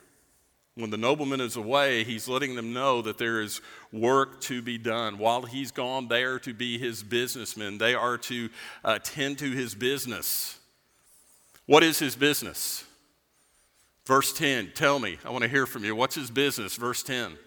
When 0.76 0.90
the 0.90 0.96
nobleman 0.96 1.40
is 1.40 1.54
away, 1.54 2.02
he's 2.02 2.26
letting 2.26 2.56
them 2.56 2.72
know 2.72 3.00
that 3.02 3.16
there 3.16 3.40
is 3.40 3.60
work 3.92 4.40
to 4.42 4.60
be 4.60 4.76
done. 4.76 5.18
While 5.18 5.42
he's 5.42 5.70
gone, 5.70 6.08
they 6.08 6.24
are 6.24 6.40
to 6.40 6.52
be 6.52 6.78
his 6.78 7.02
businessmen. 7.02 7.78
They 7.78 7.94
are 7.94 8.18
to 8.18 8.48
uh, 8.84 8.98
tend 9.02 9.38
to 9.38 9.50
his 9.50 9.74
business. 9.74 10.58
What 11.66 11.84
is 11.84 12.00
his 12.00 12.16
business? 12.16 12.84
Verse 14.04 14.32
10, 14.32 14.72
tell 14.74 14.98
me. 14.98 15.18
I 15.24 15.30
want 15.30 15.44
to 15.44 15.48
hear 15.48 15.64
from 15.64 15.84
you. 15.84 15.94
What's 15.94 16.16
his 16.16 16.30
business? 16.30 16.74
Verse 16.76 17.02
10. 17.04 17.38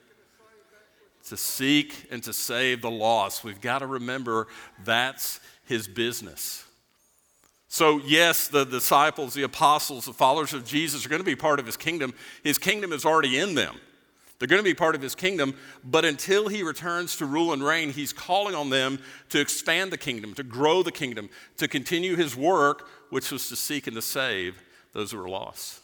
To 1.30 1.38
seek 1.38 2.08
and 2.10 2.24
to 2.24 2.32
save 2.32 2.82
the 2.82 2.90
lost. 2.90 3.44
We've 3.44 3.60
got 3.60 3.80
to 3.80 3.88
remember 3.88 4.48
that's 4.86 5.42
his 5.66 5.88
business. 5.88 6.67
So, 7.70 8.00
yes, 8.06 8.48
the 8.48 8.66
disciples, 8.66 9.34
the 9.34 9.44
apostles, 9.44 10.06
the 10.06 10.14
followers 10.14 10.54
of 10.54 10.66
Jesus 10.66 11.06
are 11.06 11.10
going 11.10 11.22
to 11.22 11.26
be 11.26 11.36
part 11.36 11.60
of 11.60 11.66
his 11.66 11.76
kingdom. 11.76 12.14
His 12.44 12.58
kingdom 12.58 12.94
is 12.94 13.06
already 13.06 13.38
in 13.38 13.56
them. 13.56 13.76
They're 14.40 14.48
going 14.48 14.62
to 14.62 14.64
be 14.64 14.76
part 14.76 14.94
of 14.94 15.02
his 15.02 15.16
kingdom, 15.16 15.56
but 15.84 16.06
until 16.06 16.48
he 16.48 16.62
returns 16.62 17.16
to 17.18 17.26
rule 17.26 17.54
and 17.54 17.64
reign, 17.64 17.92
he's 17.92 18.14
calling 18.14 18.54
on 18.54 18.70
them 18.70 19.00
to 19.30 19.40
expand 19.40 19.92
the 19.92 19.98
kingdom, 19.98 20.36
to 20.36 20.44
grow 20.44 20.84
the 20.84 20.92
kingdom, 20.92 21.30
to 21.58 21.68
continue 21.68 22.16
his 22.16 22.36
work, 22.36 22.88
which 23.10 23.32
was 23.32 23.50
to 23.50 23.56
seek 23.56 23.88
and 23.88 23.96
to 23.96 24.02
save 24.02 24.62
those 24.94 25.12
who 25.12 25.18
were 25.18 25.30
lost. 25.30 25.82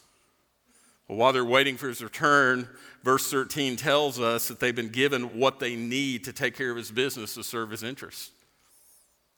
Well, 1.08 1.18
while 1.18 1.34
they're 1.34 1.44
waiting 1.44 1.78
for 1.78 1.88
his 1.88 2.04
return, 2.04 2.68
verse 3.04 3.30
13 3.30 3.76
tells 3.76 4.20
us 4.20 4.48
that 4.48 4.60
they've 4.60 4.76
been 4.76 4.90
given 4.90 5.40
what 5.40 5.60
they 5.60 5.76
need 5.76 6.24
to 6.26 6.34
take 6.34 6.56
care 6.56 6.70
of 6.70 6.78
his 6.78 6.92
business 6.92 7.34
to 7.34 7.44
serve 7.44 7.72
his 7.72 7.82
interests. 7.82 8.32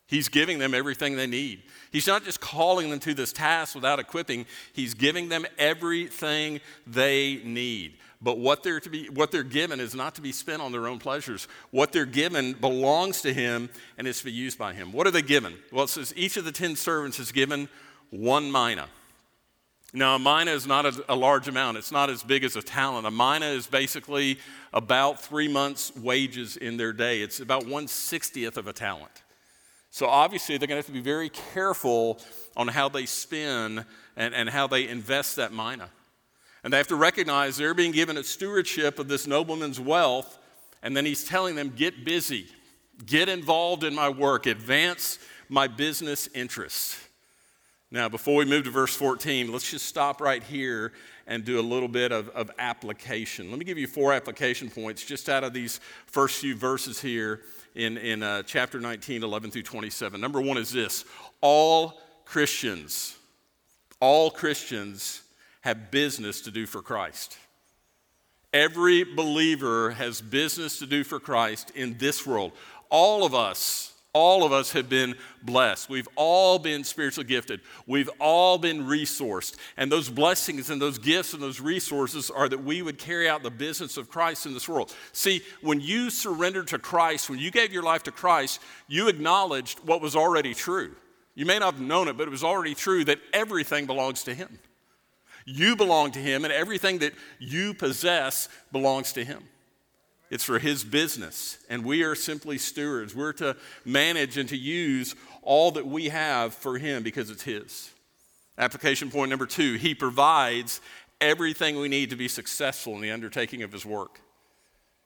He's 0.07 0.29
giving 0.29 0.59
them 0.59 0.73
everything 0.73 1.15
they 1.15 1.27
need. 1.27 1.63
He's 1.91 2.07
not 2.07 2.23
just 2.23 2.39
calling 2.39 2.89
them 2.89 2.99
to 2.99 3.13
this 3.13 3.33
task 3.33 3.73
without 3.73 3.99
equipping, 3.99 4.45
he's 4.73 4.93
giving 4.93 5.29
them 5.29 5.45
everything 5.57 6.61
they 6.85 7.41
need. 7.43 7.97
But 8.21 8.37
what 8.39 8.63
they're, 8.63 8.79
to 8.79 8.89
be, 8.89 9.07
what 9.09 9.31
they're 9.31 9.43
given 9.43 9.79
is 9.79 9.93
not 9.93 10.15
to 10.15 10.21
be 10.21 10.31
spent 10.31 10.61
on 10.61 10.71
their 10.71 10.87
own 10.87 10.99
pleasures. 10.99 11.47
What 11.71 11.91
they're 11.91 12.05
given 12.05 12.53
belongs 12.53 13.21
to 13.21 13.33
him 13.33 13.69
and 13.97 14.07
is 14.07 14.19
to 14.19 14.25
be 14.25 14.31
used 14.31 14.57
by 14.57 14.73
him. 14.73 14.91
What 14.91 15.05
are 15.05 15.11
they 15.11 15.21
given? 15.21 15.55
Well, 15.71 15.83
it 15.83 15.89
says 15.89 16.13
each 16.15 16.37
of 16.37 16.45
the 16.45 16.51
10 16.51 16.75
servants 16.75 17.19
is 17.19 17.31
given 17.31 17.67
one 18.09 18.51
mina. 18.51 18.87
Now, 19.93 20.15
a 20.15 20.19
mina 20.19 20.51
is 20.51 20.67
not 20.67 20.85
a, 20.85 21.05
a 21.07 21.15
large 21.15 21.47
amount, 21.47 21.77
it's 21.77 21.91
not 21.91 22.09
as 22.09 22.21
big 22.23 22.43
as 22.43 22.55
a 22.55 22.61
talent. 22.61 23.07
A 23.07 23.11
mina 23.11 23.45
is 23.45 23.67
basically 23.67 24.39
about 24.73 25.21
three 25.21 25.47
months' 25.47 25.95
wages 25.95 26.57
in 26.57 26.77
their 26.77 26.93
day, 26.93 27.21
it's 27.21 27.39
about 27.39 27.63
160th 27.63 28.57
of 28.57 28.67
a 28.67 28.73
talent. 28.73 29.23
So 29.95 30.07
obviously, 30.07 30.57
they're 30.57 30.67
going 30.67 30.75
to 30.75 30.85
have 30.85 30.87
to 30.87 30.91
be 30.91 30.99
very 30.99 31.29
careful 31.29 32.19
on 32.57 32.67
how 32.67 32.89
they 32.89 33.05
spend 33.05 33.85
and, 34.17 34.35
and 34.35 34.49
how 34.49 34.67
they 34.67 34.89
invest 34.89 35.37
that 35.37 35.53
mina. 35.53 35.89
And 36.65 36.73
they 36.73 36.75
have 36.75 36.89
to 36.89 36.97
recognize 36.97 37.55
they're 37.55 37.73
being 37.73 37.93
given 37.93 38.17
a 38.17 38.23
stewardship 38.25 38.99
of 38.99 39.07
this 39.07 39.25
nobleman's 39.25 39.79
wealth, 39.79 40.37
and 40.83 40.97
then 40.97 41.05
he's 41.05 41.23
telling 41.23 41.55
them, 41.55 41.71
get 41.73 42.03
busy, 42.03 42.47
get 43.05 43.29
involved 43.29 43.85
in 43.85 43.95
my 43.95 44.09
work, 44.09 44.47
advance 44.47 45.17
my 45.47 45.65
business 45.65 46.27
interests. 46.35 47.01
Now, 47.89 48.09
before 48.09 48.35
we 48.35 48.43
move 48.43 48.65
to 48.65 48.71
verse 48.71 48.93
14, 48.97 49.49
let's 49.49 49.71
just 49.71 49.85
stop 49.85 50.19
right 50.19 50.43
here 50.43 50.91
and 51.25 51.45
do 51.45 51.57
a 51.57 51.61
little 51.61 51.87
bit 51.87 52.11
of, 52.11 52.27
of 52.31 52.51
application. 52.59 53.49
Let 53.49 53.59
me 53.59 53.63
give 53.63 53.77
you 53.77 53.87
four 53.87 54.11
application 54.11 54.69
points 54.69 55.05
just 55.05 55.29
out 55.29 55.45
of 55.45 55.53
these 55.53 55.79
first 56.05 56.41
few 56.41 56.53
verses 56.53 56.99
here 56.99 57.43
in, 57.75 57.97
in 57.97 58.23
uh, 58.23 58.43
chapter 58.43 58.79
19, 58.79 59.23
11 59.23 59.51
through 59.51 59.63
27. 59.63 60.19
Number 60.19 60.41
one 60.41 60.57
is 60.57 60.71
this 60.71 61.05
all 61.41 62.01
Christians, 62.25 63.15
all 63.99 64.31
Christians 64.31 65.21
have 65.61 65.91
business 65.91 66.41
to 66.41 66.51
do 66.51 66.65
for 66.65 66.81
Christ. 66.81 67.37
Every 68.53 69.03
believer 69.03 69.91
has 69.91 70.21
business 70.21 70.79
to 70.79 70.85
do 70.85 71.03
for 71.03 71.19
Christ 71.19 71.71
in 71.75 71.97
this 71.97 72.25
world. 72.25 72.53
All 72.89 73.25
of 73.25 73.33
us 73.33 73.94
all 74.15 74.45
of 74.45 74.53
us 74.53 74.71
have 74.71 74.87
been 74.87 75.13
blessed. 75.43 75.89
We've 75.89 76.07
all 76.15 76.57
been 76.57 76.85
spiritually 76.85 77.27
gifted. 77.27 77.59
We've 77.85 78.09
all 78.17 78.57
been 78.57 78.85
resourced. 78.85 79.57
And 79.75 79.91
those 79.91 80.09
blessings 80.09 80.69
and 80.69 80.81
those 80.81 80.97
gifts 80.97 81.33
and 81.33 81.43
those 81.43 81.59
resources 81.59 82.31
are 82.31 82.47
that 82.47 82.63
we 82.63 82.81
would 82.81 82.97
carry 82.97 83.27
out 83.27 83.43
the 83.43 83.51
business 83.51 83.97
of 83.97 84.09
Christ 84.09 84.45
in 84.45 84.53
this 84.53 84.69
world. 84.69 84.95
See, 85.11 85.41
when 85.61 85.81
you 85.81 86.09
surrendered 86.09 86.67
to 86.67 86.79
Christ, 86.79 87.29
when 87.29 87.39
you 87.39 87.51
gave 87.51 87.73
your 87.73 87.83
life 87.83 88.03
to 88.03 88.11
Christ, 88.11 88.61
you 88.87 89.09
acknowledged 89.09 89.79
what 89.79 89.99
was 89.99 90.15
already 90.15 90.53
true. 90.53 90.95
You 91.33 91.45
may 91.45 91.59
not 91.59 91.73
have 91.73 91.83
known 91.83 92.07
it, 92.07 92.15
but 92.15 92.25
it 92.25 92.31
was 92.31 92.43
already 92.43 92.73
true 92.73 93.03
that 93.03 93.19
everything 93.33 93.85
belongs 93.85 94.23
to 94.23 94.33
Him. 94.33 94.59
You 95.43 95.75
belong 95.75 96.11
to 96.11 96.19
Him, 96.19 96.45
and 96.45 96.53
everything 96.53 96.99
that 96.99 97.11
you 97.37 97.73
possess 97.73 98.47
belongs 98.71 99.11
to 99.13 99.25
Him. 99.25 99.43
It's 100.35 100.43
for 100.43 100.59
his 100.59 100.83
business, 100.83 101.57
and 101.69 101.85
we 101.85 102.03
are 102.03 102.13
simply 102.13 102.57
stewards. 102.57 103.15
We're 103.15 103.31
to 103.31 103.55
manage 103.85 104.37
and 104.37 104.49
to 104.49 104.57
use 104.57 105.15
all 105.41 105.71
that 105.71 105.87
we 105.87 106.09
have 106.09 106.53
for 106.53 106.77
him 106.77 107.03
because 107.03 107.29
it's 107.29 107.43
his. 107.43 107.89
Application 108.57 109.09
point 109.09 109.29
number 109.29 109.45
two 109.45 109.75
he 109.75 109.95
provides 109.95 110.81
everything 111.21 111.79
we 111.79 111.87
need 111.87 112.09
to 112.09 112.17
be 112.17 112.27
successful 112.27 112.95
in 112.95 113.01
the 113.01 113.11
undertaking 113.11 113.63
of 113.63 113.71
his 113.71 113.85
work. 113.85 114.19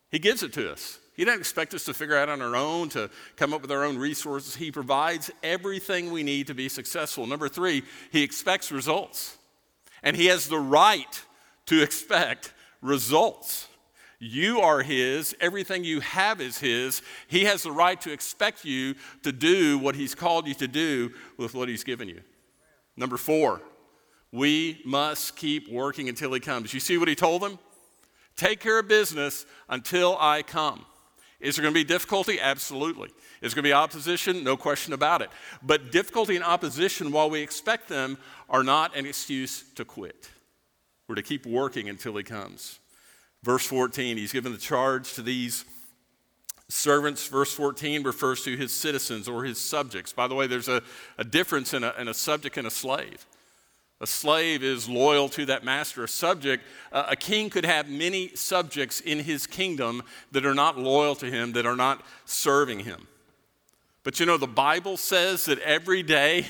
He 0.09 0.17
gives 0.17 0.41
it 0.41 0.51
to 0.53 0.71
us. 0.71 0.97
He 1.13 1.25
doesn't 1.25 1.41
expect 1.41 1.75
us 1.75 1.85
to 1.85 1.93
figure 1.93 2.17
out 2.17 2.29
on 2.29 2.41
our 2.41 2.55
own, 2.55 2.89
to 2.89 3.11
come 3.35 3.53
up 3.53 3.61
with 3.61 3.71
our 3.71 3.85
own 3.85 3.99
resources. 3.99 4.55
He 4.55 4.71
provides 4.71 5.29
everything 5.43 6.11
we 6.11 6.23
need 6.23 6.47
to 6.47 6.55
be 6.55 6.69
successful. 6.69 7.27
Number 7.27 7.49
three, 7.49 7.83
he 8.11 8.23
expects 8.23 8.71
results. 8.71 9.37
And 10.01 10.15
he 10.15 10.25
has 10.25 10.47
the 10.47 10.57
right 10.57 11.23
to 11.67 11.83
expect 11.83 12.51
results. 12.81 13.67
You 14.19 14.59
are 14.59 14.81
His. 14.81 15.33
Everything 15.39 15.85
you 15.85 16.01
have 16.01 16.41
is 16.41 16.57
His. 16.57 17.01
He 17.27 17.45
has 17.45 17.63
the 17.63 17.71
right 17.71 17.99
to 18.01 18.11
expect 18.11 18.65
you 18.65 18.95
to 19.23 19.31
do 19.31 19.79
what 19.79 19.95
He's 19.95 20.13
called 20.13 20.45
you 20.45 20.53
to 20.55 20.67
do 20.67 21.11
with 21.37 21.53
what 21.53 21.69
He's 21.69 21.85
given 21.85 22.09
you. 22.09 22.21
Number 22.97 23.15
four, 23.15 23.61
we 24.31 24.81
must 24.85 25.37
keep 25.37 25.71
working 25.71 26.09
until 26.09 26.33
He 26.33 26.41
comes. 26.41 26.73
You 26.73 26.81
see 26.81 26.97
what 26.97 27.07
He 27.07 27.15
told 27.15 27.41
them? 27.41 27.57
Take 28.35 28.59
care 28.59 28.79
of 28.79 28.87
business 28.89 29.45
until 29.69 30.17
I 30.19 30.43
come. 30.43 30.85
Is 31.39 31.55
there 31.55 31.63
going 31.63 31.73
to 31.73 31.79
be 31.79 31.85
difficulty? 31.85 32.39
Absolutely. 32.41 33.09
Is 33.41 33.53
there 33.53 33.61
going 33.61 33.63
to 33.63 33.69
be 33.69 33.73
opposition? 33.73 34.43
No 34.43 34.57
question 34.57 34.91
about 34.91 35.21
it. 35.21 35.29
But 35.63 35.93
difficulty 35.93 36.35
and 36.35 36.43
opposition, 36.43 37.13
while 37.13 37.29
we 37.29 37.39
expect 37.39 37.87
them, 37.87 38.17
are 38.49 38.63
not 38.63 38.97
an 38.97 39.05
excuse 39.05 39.63
to 39.75 39.85
quit. 39.85 40.29
We're 41.07 41.15
to 41.15 41.21
keep 41.21 41.45
working 41.45 41.87
until 41.87 42.17
He 42.17 42.23
comes. 42.23 42.79
Verse 43.43 43.65
14, 43.65 44.17
he's 44.17 44.33
given 44.33 44.51
the 44.51 44.57
charge 44.57 45.13
to 45.13 45.21
these 45.21 45.63
servants. 46.67 47.27
Verse 47.27 47.53
14 47.53 48.03
refers 48.03 48.43
to 48.43 48.55
his 48.55 48.71
citizens 48.71 49.27
or 49.27 49.43
his 49.43 49.57
subjects. 49.57 50.11
By 50.11 50.27
the 50.27 50.35
way, 50.35 50.47
there's 50.47 50.67
a, 50.67 50.81
a 51.17 51.23
difference 51.23 51.73
in 51.73 51.83
a, 51.83 51.93
in 51.97 52.07
a 52.07 52.13
subject 52.13 52.57
and 52.57 52.67
a 52.67 52.71
slave. 52.71 53.25
A 54.01 54.07
slave 54.07 54.63
is 54.63 54.87
loyal 54.87 55.27
to 55.29 55.45
that 55.47 55.63
master. 55.63 56.05
A 56.05 56.07
subject, 56.07 56.63
uh, 56.91 57.07
a 57.09 57.15
king 57.15 57.49
could 57.49 57.65
have 57.65 57.89
many 57.89 58.29
subjects 58.35 59.01
in 59.01 59.19
his 59.19 59.45
kingdom 59.45 60.03
that 60.31 60.45
are 60.45 60.53
not 60.53 60.77
loyal 60.77 61.15
to 61.15 61.25
him, 61.25 61.51
that 61.53 61.65
are 61.65 61.75
not 61.75 62.05
serving 62.25 62.79
him. 62.81 63.07
But 64.03 64.19
you 64.19 64.25
know, 64.25 64.37
the 64.37 64.47
Bible 64.47 64.95
says 64.95 65.45
that 65.45 65.59
every 65.59 66.01
day, 66.01 66.47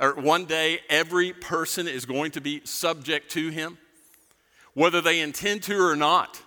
or 0.00 0.14
one 0.14 0.44
day, 0.44 0.80
every 0.88 1.32
person 1.32 1.86
is 1.86 2.04
going 2.04 2.32
to 2.32 2.40
be 2.40 2.62
subject 2.64 3.30
to 3.32 3.50
him 3.50 3.78
whether 4.78 5.00
they 5.00 5.18
intend 5.18 5.60
to 5.64 5.76
or 5.76 5.96
not, 5.96 6.40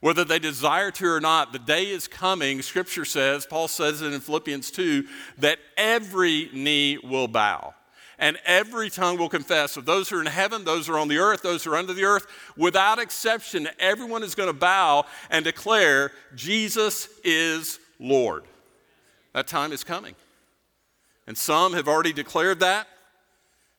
whether 0.00 0.22
they 0.22 0.38
desire 0.38 0.90
to 0.90 1.06
or 1.06 1.18
not, 1.18 1.50
the 1.50 1.58
day 1.58 1.86
is 1.86 2.06
coming, 2.06 2.60
Scripture 2.60 3.06
says, 3.06 3.46
Paul 3.46 3.68
says 3.68 4.02
it 4.02 4.12
in 4.12 4.20
Philippians 4.20 4.70
2, 4.70 5.06
that 5.38 5.58
every 5.78 6.50
knee 6.52 6.98
will 7.02 7.26
bow 7.26 7.72
and 8.18 8.36
every 8.44 8.90
tongue 8.90 9.16
will 9.16 9.30
confess 9.30 9.78
of 9.78 9.86
those 9.86 10.10
who 10.10 10.18
are 10.18 10.20
in 10.20 10.26
heaven, 10.26 10.62
those 10.64 10.86
who 10.86 10.92
are 10.92 10.98
on 10.98 11.08
the 11.08 11.16
earth, 11.16 11.40
those 11.40 11.64
who 11.64 11.72
are 11.72 11.76
under 11.76 11.94
the 11.94 12.04
earth, 12.04 12.26
without 12.54 12.98
exception, 12.98 13.66
everyone 13.78 14.22
is 14.22 14.34
going 14.34 14.50
to 14.50 14.52
bow 14.52 15.06
and 15.30 15.42
declare 15.42 16.12
Jesus 16.34 17.08
is 17.24 17.80
Lord. 17.98 18.44
That 19.32 19.46
time 19.46 19.72
is 19.72 19.82
coming. 19.82 20.14
And 21.26 21.36
some 21.36 21.72
have 21.72 21.88
already 21.88 22.12
declared 22.12 22.60
that, 22.60 22.88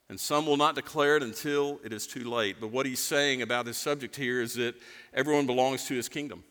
and 0.10 0.20
some 0.20 0.46
will 0.46 0.58
not 0.58 0.76
declare 0.76 1.18
it 1.18 1.24
until 1.24 1.80
it 1.84 1.92
is 1.92 2.06
too 2.06 2.30
late. 2.30 2.58
But 2.60 2.72
what 2.72 2.86
he's 2.86 3.00
saying 3.00 3.42
about 3.42 3.66
this 3.66 3.78
subject 3.78 4.16
here 4.16 4.42
is 4.42 4.54
that 4.56 4.76
everyone 5.14 5.48
belongs 5.48 5.86
to 5.88 5.96
his 5.96 6.10
kingdom. 6.10 6.44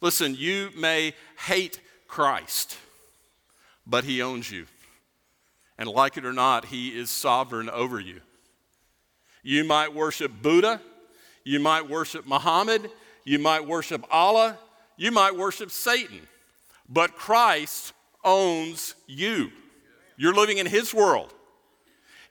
Listen, 0.00 0.34
you 0.34 0.70
may 0.76 1.14
hate 1.46 1.80
Christ, 2.08 2.76
but 3.86 4.04
he 4.04 4.20
owns 4.20 4.50
you. 4.50 4.66
And 5.78 5.88
like 5.88 6.16
it 6.16 6.26
or 6.26 6.32
not, 6.32 6.66
he 6.66 6.88
is 6.88 7.10
sovereign 7.10 7.70
over 7.70 7.98
you. 7.98 8.20
You 9.42 9.64
might 9.64 9.94
worship 9.94 10.30
Buddha, 10.42 10.80
you 11.42 11.58
might 11.58 11.88
worship 11.88 12.26
Muhammad, 12.26 12.90
you 13.24 13.38
might 13.38 13.66
worship 13.66 14.04
Allah, 14.10 14.58
you 14.96 15.10
might 15.10 15.36
worship 15.36 15.70
Satan, 15.70 16.20
but 16.88 17.16
Christ 17.16 17.92
owns 18.22 18.94
you. 19.06 19.50
You're 20.16 20.34
living 20.34 20.58
in 20.58 20.66
his 20.66 20.94
world. 20.94 21.32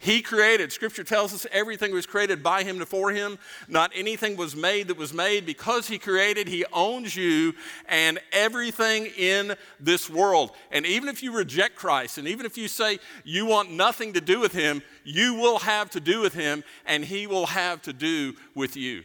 He 0.03 0.21
created. 0.21 0.73
Scripture 0.73 1.05
tells 1.05 1.33
us 1.33 1.47
everything 1.49 1.93
was 1.93 2.05
created 2.05 2.43
by 2.43 2.65
him 2.65 2.75
and 2.79 2.85
for 2.85 3.11
him. 3.11 3.39
Not 3.69 3.89
anything 3.95 4.35
was 4.35 4.53
made 4.53 4.89
that 4.89 4.97
was 4.97 5.13
made 5.13 5.45
because 5.45 5.87
he 5.87 5.97
created. 5.97 6.49
He 6.49 6.65
owns 6.73 7.15
you 7.15 7.53
and 7.87 8.19
everything 8.33 9.05
in 9.17 9.55
this 9.79 10.09
world. 10.09 10.51
And 10.71 10.85
even 10.85 11.07
if 11.07 11.23
you 11.23 11.33
reject 11.33 11.77
Christ, 11.77 12.17
and 12.17 12.27
even 12.27 12.45
if 12.45 12.57
you 12.57 12.67
say 12.67 12.99
you 13.23 13.45
want 13.45 13.71
nothing 13.71 14.11
to 14.11 14.19
do 14.19 14.41
with 14.41 14.51
him, 14.51 14.81
you 15.05 15.35
will 15.35 15.59
have 15.59 15.89
to 15.91 16.01
do 16.01 16.19
with 16.19 16.33
him, 16.33 16.65
and 16.85 17.05
he 17.05 17.25
will 17.25 17.45
have 17.45 17.81
to 17.83 17.93
do 17.93 18.33
with 18.55 18.75
you. 18.75 19.03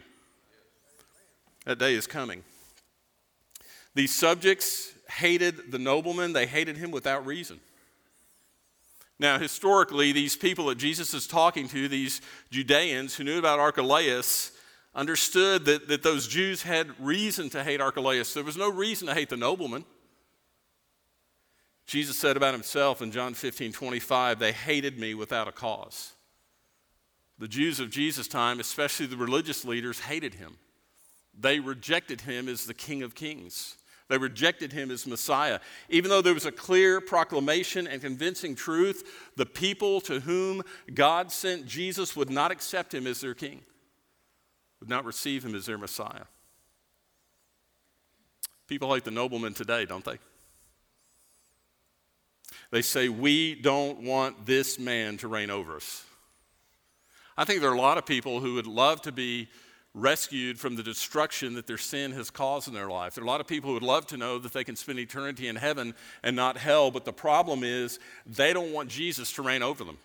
That 1.65 1.79
day 1.79 1.95
is 1.95 2.09
coming. 2.09 2.43
These 3.95 4.13
subjects 4.13 4.93
hated 5.09 5.71
the 5.71 5.79
nobleman, 5.79 6.33
they 6.33 6.47
hated 6.47 6.77
him 6.77 6.91
without 6.91 7.25
reason. 7.25 7.61
Now, 9.19 9.39
historically, 9.39 10.13
these 10.13 10.37
people 10.37 10.67
that 10.67 10.79
Jesus 10.79 11.13
is 11.13 11.27
talking 11.27 11.69
to, 11.69 11.89
these 11.89 12.21
Judeans 12.51 13.17
who 13.17 13.25
knew 13.25 13.39
about 13.39 13.59
Archelaus, 13.59 14.53
understood 14.95 15.65
that, 15.65 15.89
that 15.89 16.03
those 16.03 16.29
Jews 16.29 16.63
had 16.63 16.89
reason 17.01 17.51
to 17.51 17.65
hate 17.65 17.81
Archelaus. 17.81 18.33
There 18.35 18.45
was 18.45 18.57
no 18.57 18.71
reason 18.71 19.09
to 19.09 19.15
hate 19.15 19.29
the 19.29 19.37
nobleman. 19.37 19.85
Jesus 21.87 22.19
said 22.19 22.37
about 22.37 22.53
himself 22.53 23.01
in 23.01 23.11
John 23.11 23.35
15 23.35 23.73
25, 23.73 24.39
they 24.39 24.53
hated 24.53 24.99
me 24.99 25.15
without 25.15 25.49
a 25.49 25.53
cause. 25.53 26.13
The 27.39 27.49
Jews 27.49 27.81
of 27.81 27.91
Jesus' 27.91 28.29
time, 28.29 28.61
especially 28.61 29.07
the 29.07 29.17
religious 29.17 29.65
leaders, 29.65 30.01
hated 30.01 30.35
him. 30.35 30.59
They 31.39 31.61
rejected 31.61 32.23
him 32.23 32.49
as 32.49 32.67
the 32.67 32.75
King 32.75 33.03
of 33.03 33.15
Kings. 33.15 33.77
They 34.09 34.17
rejected 34.17 34.73
him 34.73 34.91
as 34.91 35.07
Messiah. 35.07 35.61
Even 35.91 36.11
though 36.11 36.23
there 36.23 36.35
was 36.35 36.47
a 36.47 36.53
clear 36.53 37.01
proclamation 37.01 37.87
and 37.87 38.01
convincing 38.01 38.55
truth, 38.55 39.31
the 39.37 39.47
people 39.47 40.01
to 40.03 40.21
whom 40.21 40.63
God 40.95 41.31
sent 41.31 41.67
Jesus 41.67 42.17
would 42.17 42.31
not 42.31 42.51
accept 42.51 42.95
him 42.95 43.07
as 43.07 43.21
their 43.21 43.35
king, 43.35 43.61
would 44.81 44.89
not 44.89 45.05
receive 45.05 45.45
him 45.45 45.55
as 45.55 45.67
their 45.67 45.79
Messiah. 45.79 46.25
People 48.67 48.89
like 48.89 49.05
the 49.05 49.11
nobleman 49.11 49.55
today, 49.55 49.85
don't 49.85 50.05
they? 50.05 50.19
They 52.71 52.83
say, 52.83 53.09
We 53.09 53.55
don't 53.55 54.03
want 54.03 54.47
this 54.47 54.79
man 54.79 55.19
to 55.19 55.29
reign 55.29 55.51
over 55.51 55.77
us. 55.77 56.05
I 57.37 57.45
think 57.45 57.61
there 57.61 57.71
are 57.71 57.75
a 57.75 57.81
lot 57.81 57.99
of 57.99 58.07
people 58.07 58.41
who 58.41 58.55
would 58.55 58.67
love 58.67 59.03
to 59.03 59.13
be 59.13 59.49
rescued 59.95 60.59
from 60.59 60.77
the 60.77 60.83
destruction 60.83 61.55
that 61.55 61.67
their 61.67 61.79
sin 61.79 62.13
has 62.13 62.31
caused 62.31 62.69
in 62.69 62.75
their 62.75 62.89
life. 62.89 63.15
There 63.15 63.23
are 63.23 63.27
a 63.27 63.31
lot 63.31 63.41
of 63.41 63.47
people 63.47 63.69
who 63.69 63.75
would 63.75 63.83
love 63.83 64.07
to 64.09 64.17
know 64.17 64.39
that 64.39 64.53
they 64.53 64.65
can 64.65 64.77
spend 64.77 64.99
eternity 64.99 65.49
in 65.49 65.57
heaven 65.57 65.95
and 66.23 66.37
not 66.37 66.57
hell, 66.57 66.91
but 66.91 67.05
the 67.05 67.13
problem 67.13 67.65
is 67.65 67.99
they 68.27 68.53
don't 68.53 68.73
want 68.73 68.91
Jesus 68.91 69.33
to 69.35 69.43
reign 69.43 69.63
over 69.63 69.85
them. 69.85 69.99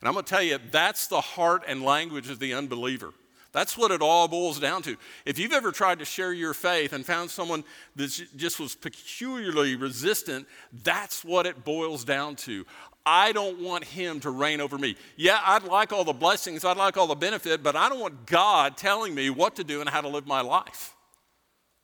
And 0.00 0.08
I'm 0.08 0.14
going 0.14 0.24
to 0.24 0.30
tell 0.30 0.42
you, 0.42 0.58
that's 0.70 1.06
the 1.06 1.20
heart 1.20 1.64
and 1.66 1.82
language 1.82 2.30
of 2.30 2.38
the 2.38 2.54
unbeliever. 2.54 3.12
That's 3.52 3.78
what 3.78 3.90
it 3.90 4.02
all 4.02 4.28
boils 4.28 4.60
down 4.60 4.82
to. 4.82 4.96
If 5.24 5.38
you've 5.38 5.54
ever 5.54 5.72
tried 5.72 6.00
to 6.00 6.04
share 6.04 6.32
your 6.32 6.52
faith 6.52 6.92
and 6.92 7.06
found 7.06 7.30
someone 7.30 7.64
that 7.96 8.08
just 8.36 8.60
was 8.60 8.74
peculiarly 8.74 9.76
resistant, 9.76 10.46
that's 10.84 11.24
what 11.24 11.46
it 11.46 11.64
boils 11.64 12.04
down 12.04 12.36
to. 12.36 12.66
I 13.06 13.30
don't 13.30 13.60
want 13.60 13.84
him 13.84 14.18
to 14.20 14.30
reign 14.30 14.60
over 14.60 14.76
me. 14.76 14.96
Yeah, 15.16 15.38
I'd 15.44 15.62
like 15.62 15.92
all 15.92 16.04
the 16.04 16.12
blessings, 16.12 16.64
I'd 16.64 16.76
like 16.76 16.96
all 16.96 17.06
the 17.06 17.14
benefit, 17.14 17.62
but 17.62 17.76
I 17.76 17.88
don't 17.88 18.00
want 18.00 18.26
God 18.26 18.76
telling 18.76 19.14
me 19.14 19.30
what 19.30 19.56
to 19.56 19.64
do 19.64 19.80
and 19.80 19.88
how 19.88 20.00
to 20.00 20.08
live 20.08 20.26
my 20.26 20.40
life. 20.40 20.94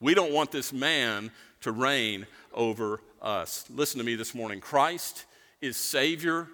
We 0.01 0.15
don't 0.15 0.33
want 0.33 0.51
this 0.51 0.73
man 0.73 1.31
to 1.61 1.71
reign 1.71 2.27
over 2.53 3.01
us. 3.23 3.65
Listen 3.71 3.99
to 3.99 4.05
me 4.05 4.17
this 4.17 4.35
morning. 4.35 4.61
Christ 4.61 5.27
is 5.61 5.77
Savior 5.77 6.49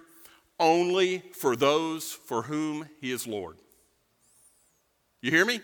only 0.59 1.23
for 1.33 1.55
those 1.55 2.11
for 2.11 2.43
whom 2.43 2.87
he 3.01 3.11
is 3.11 3.25
Lord. 3.25 3.57
You 5.21 5.31
hear 5.31 5.45
me? 5.45 5.61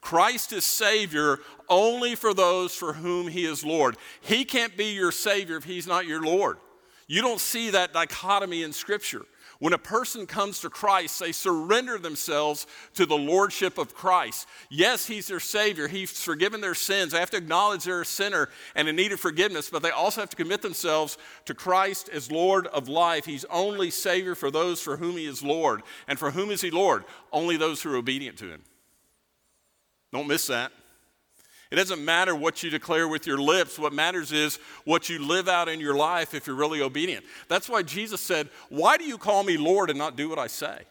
Christ 0.00 0.52
is 0.52 0.64
Savior 0.64 1.40
only 1.68 2.14
for 2.14 2.32
those 2.32 2.74
for 2.74 2.94
whom 2.94 3.28
He 3.28 3.44
is 3.44 3.64
Lord. 3.64 3.96
He 4.20 4.44
can't 4.44 4.76
be 4.76 4.92
your 4.92 5.12
Savior 5.12 5.56
if 5.56 5.64
He's 5.64 5.86
not 5.86 6.06
your 6.06 6.22
Lord. 6.22 6.58
You 7.10 7.22
don't 7.22 7.40
see 7.40 7.70
that 7.70 7.92
dichotomy 7.92 8.62
in 8.62 8.72
Scripture. 8.72 9.22
When 9.58 9.72
a 9.72 9.78
person 9.78 10.28
comes 10.28 10.60
to 10.60 10.70
Christ, 10.70 11.18
they 11.18 11.32
surrender 11.32 11.98
themselves 11.98 12.68
to 12.94 13.04
the 13.04 13.16
Lordship 13.16 13.78
of 13.78 13.96
Christ. 13.96 14.46
Yes, 14.70 15.06
He's 15.06 15.26
their 15.26 15.40
Savior. 15.40 15.88
He's 15.88 16.22
forgiven 16.22 16.60
their 16.60 16.76
sins. 16.76 17.10
They 17.10 17.18
have 17.18 17.30
to 17.30 17.36
acknowledge 17.36 17.82
they're 17.82 18.02
a 18.02 18.06
sinner 18.06 18.48
and 18.76 18.86
in 18.86 18.94
need 18.94 19.10
of 19.10 19.18
forgiveness, 19.18 19.70
but 19.70 19.82
they 19.82 19.90
also 19.90 20.20
have 20.20 20.30
to 20.30 20.36
commit 20.36 20.62
themselves 20.62 21.18
to 21.46 21.52
Christ 21.52 22.08
as 22.10 22.30
Lord 22.30 22.68
of 22.68 22.88
life. 22.88 23.24
He's 23.24 23.44
only 23.46 23.90
Savior 23.90 24.36
for 24.36 24.52
those 24.52 24.80
for 24.80 24.96
whom 24.96 25.16
He 25.16 25.26
is 25.26 25.42
Lord. 25.42 25.82
And 26.06 26.16
for 26.16 26.30
whom 26.30 26.52
is 26.52 26.60
He 26.60 26.70
Lord? 26.70 27.02
Only 27.32 27.56
those 27.56 27.82
who 27.82 27.92
are 27.92 27.96
obedient 27.96 28.38
to 28.38 28.48
Him. 28.48 28.62
Don't 30.12 30.28
miss 30.28 30.46
that. 30.46 30.70
It 31.70 31.76
doesn't 31.76 32.04
matter 32.04 32.34
what 32.34 32.62
you 32.62 32.70
declare 32.70 33.06
with 33.06 33.26
your 33.26 33.38
lips. 33.38 33.78
What 33.78 33.92
matters 33.92 34.32
is 34.32 34.58
what 34.84 35.08
you 35.08 35.24
live 35.24 35.48
out 35.48 35.68
in 35.68 35.78
your 35.78 35.94
life 35.94 36.34
if 36.34 36.46
you're 36.46 36.56
really 36.56 36.82
obedient. 36.82 37.24
That's 37.48 37.68
why 37.68 37.82
Jesus 37.82 38.20
said, 38.20 38.48
Why 38.70 38.96
do 38.96 39.04
you 39.04 39.16
call 39.16 39.44
me 39.44 39.56
Lord 39.56 39.88
and 39.88 39.98
not 39.98 40.16
do 40.16 40.28
what 40.28 40.38
I 40.38 40.48
say? 40.48 40.82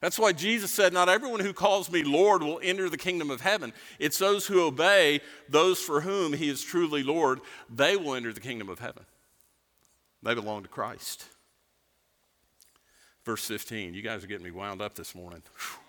That's 0.00 0.18
why 0.18 0.32
Jesus 0.32 0.70
said, 0.70 0.92
Not 0.92 1.08
everyone 1.08 1.40
who 1.40 1.52
calls 1.52 1.90
me 1.90 2.04
Lord 2.04 2.42
will 2.42 2.60
enter 2.62 2.88
the 2.88 2.96
kingdom 2.96 3.30
of 3.30 3.40
heaven. 3.40 3.72
It's 3.98 4.18
those 4.18 4.46
who 4.46 4.64
obey, 4.64 5.20
those 5.48 5.80
for 5.80 6.02
whom 6.02 6.32
he 6.32 6.48
is 6.48 6.62
truly 6.62 7.02
Lord, 7.02 7.40
they 7.68 7.96
will 7.96 8.14
enter 8.14 8.32
the 8.32 8.40
kingdom 8.40 8.68
of 8.68 8.78
heaven. 8.78 9.04
They 10.22 10.34
belong 10.34 10.62
to 10.62 10.68
Christ. 10.68 11.24
Verse 13.24 13.46
15. 13.46 13.94
You 13.94 14.02
guys 14.02 14.22
are 14.22 14.26
getting 14.26 14.44
me 14.44 14.52
wound 14.52 14.80
up 14.80 14.94
this 14.94 15.14
morning. 15.14 15.42
Whew. 15.56 15.83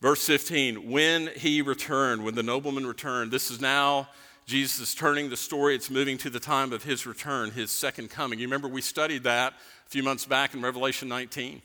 Verse 0.00 0.24
15, 0.24 0.90
when 0.90 1.30
he 1.36 1.60
returned, 1.60 2.24
when 2.24 2.34
the 2.34 2.42
nobleman 2.42 2.86
returned, 2.86 3.30
this 3.30 3.50
is 3.50 3.60
now 3.60 4.08
Jesus 4.46 4.80
is 4.80 4.94
turning 4.96 5.30
the 5.30 5.36
story. 5.36 5.76
It's 5.76 5.90
moving 5.90 6.18
to 6.18 6.30
the 6.30 6.40
time 6.40 6.72
of 6.72 6.82
his 6.82 7.06
return, 7.06 7.52
his 7.52 7.70
second 7.70 8.10
coming. 8.10 8.40
You 8.40 8.46
remember 8.46 8.66
we 8.66 8.80
studied 8.80 9.22
that 9.22 9.52
a 9.52 9.90
few 9.90 10.02
months 10.02 10.24
back 10.24 10.54
in 10.54 10.60
Revelation 10.60 11.08
19. 11.08 11.62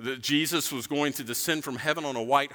That 0.00 0.20
Jesus 0.20 0.72
was 0.72 0.88
going 0.88 1.12
to 1.12 1.22
descend 1.22 1.62
from 1.62 1.76
heaven 1.76 2.04
on 2.04 2.16
a 2.16 2.22
white 2.22 2.50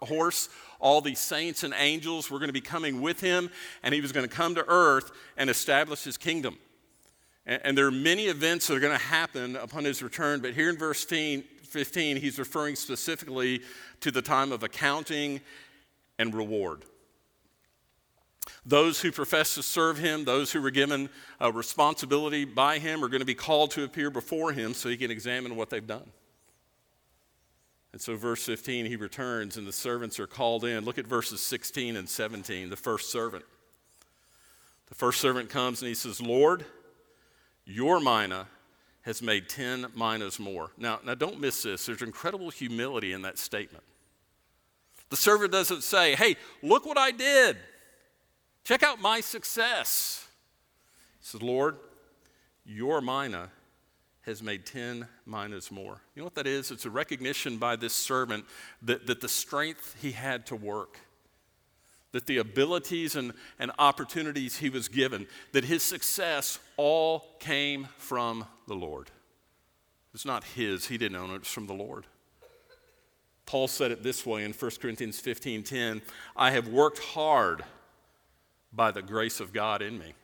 horse. 0.00 0.48
All 0.80 1.02
these 1.02 1.18
saints 1.18 1.62
and 1.62 1.74
angels 1.76 2.30
were 2.30 2.38
going 2.38 2.48
to 2.48 2.54
be 2.54 2.62
coming 2.62 3.02
with 3.02 3.20
him, 3.20 3.50
and 3.82 3.94
he 3.94 4.00
was 4.00 4.12
going 4.12 4.26
to 4.26 4.34
come 4.34 4.54
to 4.54 4.64
earth 4.66 5.10
and 5.36 5.50
establish 5.50 6.02
his 6.02 6.16
kingdom. 6.16 6.56
And, 7.44 7.60
and 7.64 7.78
there 7.78 7.86
are 7.86 7.92
many 7.92 8.28
events 8.28 8.66
that 8.68 8.76
are 8.76 8.80
going 8.80 8.96
to 8.96 9.04
happen 9.04 9.56
upon 9.56 9.84
his 9.84 10.02
return, 10.02 10.40
but 10.40 10.54
here 10.54 10.70
in 10.70 10.78
verse 10.78 11.04
15, 11.04 11.44
15, 11.70 12.16
he's 12.16 12.38
referring 12.38 12.76
specifically 12.76 13.62
to 14.00 14.10
the 14.10 14.22
time 14.22 14.52
of 14.52 14.62
accounting 14.62 15.40
and 16.18 16.34
reward. 16.34 16.84
Those 18.66 19.00
who 19.00 19.12
profess 19.12 19.54
to 19.54 19.62
serve 19.62 19.98
him, 19.98 20.24
those 20.24 20.52
who 20.52 20.60
were 20.60 20.70
given 20.70 21.08
a 21.40 21.50
responsibility 21.50 22.44
by 22.44 22.78
him, 22.78 23.02
are 23.02 23.08
going 23.08 23.20
to 23.20 23.26
be 23.26 23.34
called 23.34 23.70
to 23.72 23.84
appear 23.84 24.10
before 24.10 24.52
him 24.52 24.74
so 24.74 24.88
he 24.88 24.96
can 24.96 25.10
examine 25.10 25.56
what 25.56 25.70
they've 25.70 25.86
done. 25.86 26.10
And 27.92 28.00
so, 28.00 28.16
verse 28.16 28.44
15, 28.44 28.86
he 28.86 28.96
returns 28.96 29.56
and 29.56 29.66
the 29.66 29.72
servants 29.72 30.20
are 30.20 30.26
called 30.26 30.64
in. 30.64 30.84
Look 30.84 30.98
at 30.98 31.06
verses 31.06 31.40
16 31.40 31.96
and 31.96 32.08
17, 32.08 32.70
the 32.70 32.76
first 32.76 33.10
servant. 33.10 33.44
The 34.88 34.94
first 34.94 35.20
servant 35.20 35.48
comes 35.48 35.82
and 35.82 35.88
he 35.88 35.94
says, 35.94 36.20
Lord, 36.20 36.64
your 37.64 38.00
mina 38.00 38.46
has 39.02 39.22
made 39.22 39.48
10 39.48 39.86
minas 39.94 40.38
more. 40.38 40.70
Now, 40.76 41.00
now 41.04 41.14
don't 41.14 41.40
miss 41.40 41.62
this. 41.62 41.86
There's 41.86 42.02
incredible 42.02 42.50
humility 42.50 43.12
in 43.12 43.22
that 43.22 43.38
statement. 43.38 43.84
The 45.08 45.16
servant 45.16 45.52
doesn't 45.52 45.82
say, 45.82 46.14
hey, 46.14 46.36
look 46.62 46.86
what 46.86 46.98
I 46.98 47.10
did. 47.10 47.56
Check 48.64 48.82
out 48.82 49.00
my 49.00 49.20
success. 49.20 50.26
He 51.20 51.26
says, 51.26 51.42
Lord, 51.42 51.76
your 52.64 53.00
mina 53.00 53.50
has 54.22 54.42
made 54.42 54.66
10 54.66 55.08
minas 55.26 55.70
more. 55.70 56.00
You 56.14 56.20
know 56.20 56.24
what 56.24 56.34
that 56.36 56.46
is? 56.46 56.70
It's 56.70 56.84
a 56.84 56.90
recognition 56.90 57.56
by 57.56 57.76
this 57.76 57.94
servant 57.94 58.44
that, 58.82 59.06
that 59.06 59.20
the 59.20 59.28
strength 59.28 59.96
he 60.00 60.12
had 60.12 60.46
to 60.46 60.56
work, 60.56 60.98
that 62.12 62.26
the 62.26 62.38
abilities 62.38 63.16
and, 63.16 63.32
and 63.58 63.72
opportunities 63.78 64.58
he 64.58 64.68
was 64.68 64.88
given, 64.88 65.26
that 65.52 65.64
his 65.64 65.82
success 65.82 66.58
all 66.76 67.24
came 67.40 67.88
from 67.96 68.44
the 68.70 68.76
Lord. 68.76 69.10
It's 70.14 70.24
not 70.24 70.44
his, 70.44 70.86
he 70.86 70.96
didn't 70.96 71.18
own 71.18 71.30
it, 71.30 71.36
it's 71.36 71.52
from 71.52 71.66
the 71.66 71.74
Lord. 71.74 72.06
Paul 73.44 73.66
said 73.66 73.90
it 73.90 74.04
this 74.04 74.24
way 74.24 74.44
in 74.44 74.52
1 74.52 74.70
Corinthians 74.80 75.20
15:10, 75.20 76.02
I 76.36 76.52
have 76.52 76.68
worked 76.68 77.00
hard 77.00 77.64
by 78.72 78.92
the 78.92 79.02
grace 79.02 79.40
of 79.40 79.52
God 79.52 79.82
in 79.82 79.98
me. 79.98 80.14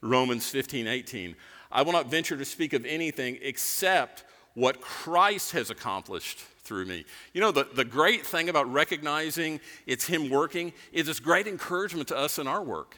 Romans 0.00 0.50
15:18, 0.50 1.36
I 1.70 1.82
will 1.82 1.92
not 1.92 2.06
venture 2.06 2.36
to 2.36 2.46
speak 2.46 2.72
of 2.72 2.86
anything 2.86 3.38
except 3.42 4.24
what 4.54 4.80
Christ 4.80 5.52
has 5.52 5.68
accomplished 5.70 6.38
through 6.38 6.86
me. 6.86 7.04
You 7.34 7.42
know, 7.42 7.52
the, 7.52 7.64
the 7.64 7.84
great 7.84 8.24
thing 8.24 8.48
about 8.48 8.72
recognizing 8.72 9.60
it's 9.86 10.06
Him 10.06 10.30
working 10.30 10.72
is 10.92 11.08
it's 11.08 11.20
great 11.20 11.46
encouragement 11.46 12.08
to 12.08 12.16
us 12.16 12.38
in 12.38 12.46
our 12.46 12.62
work. 12.62 12.96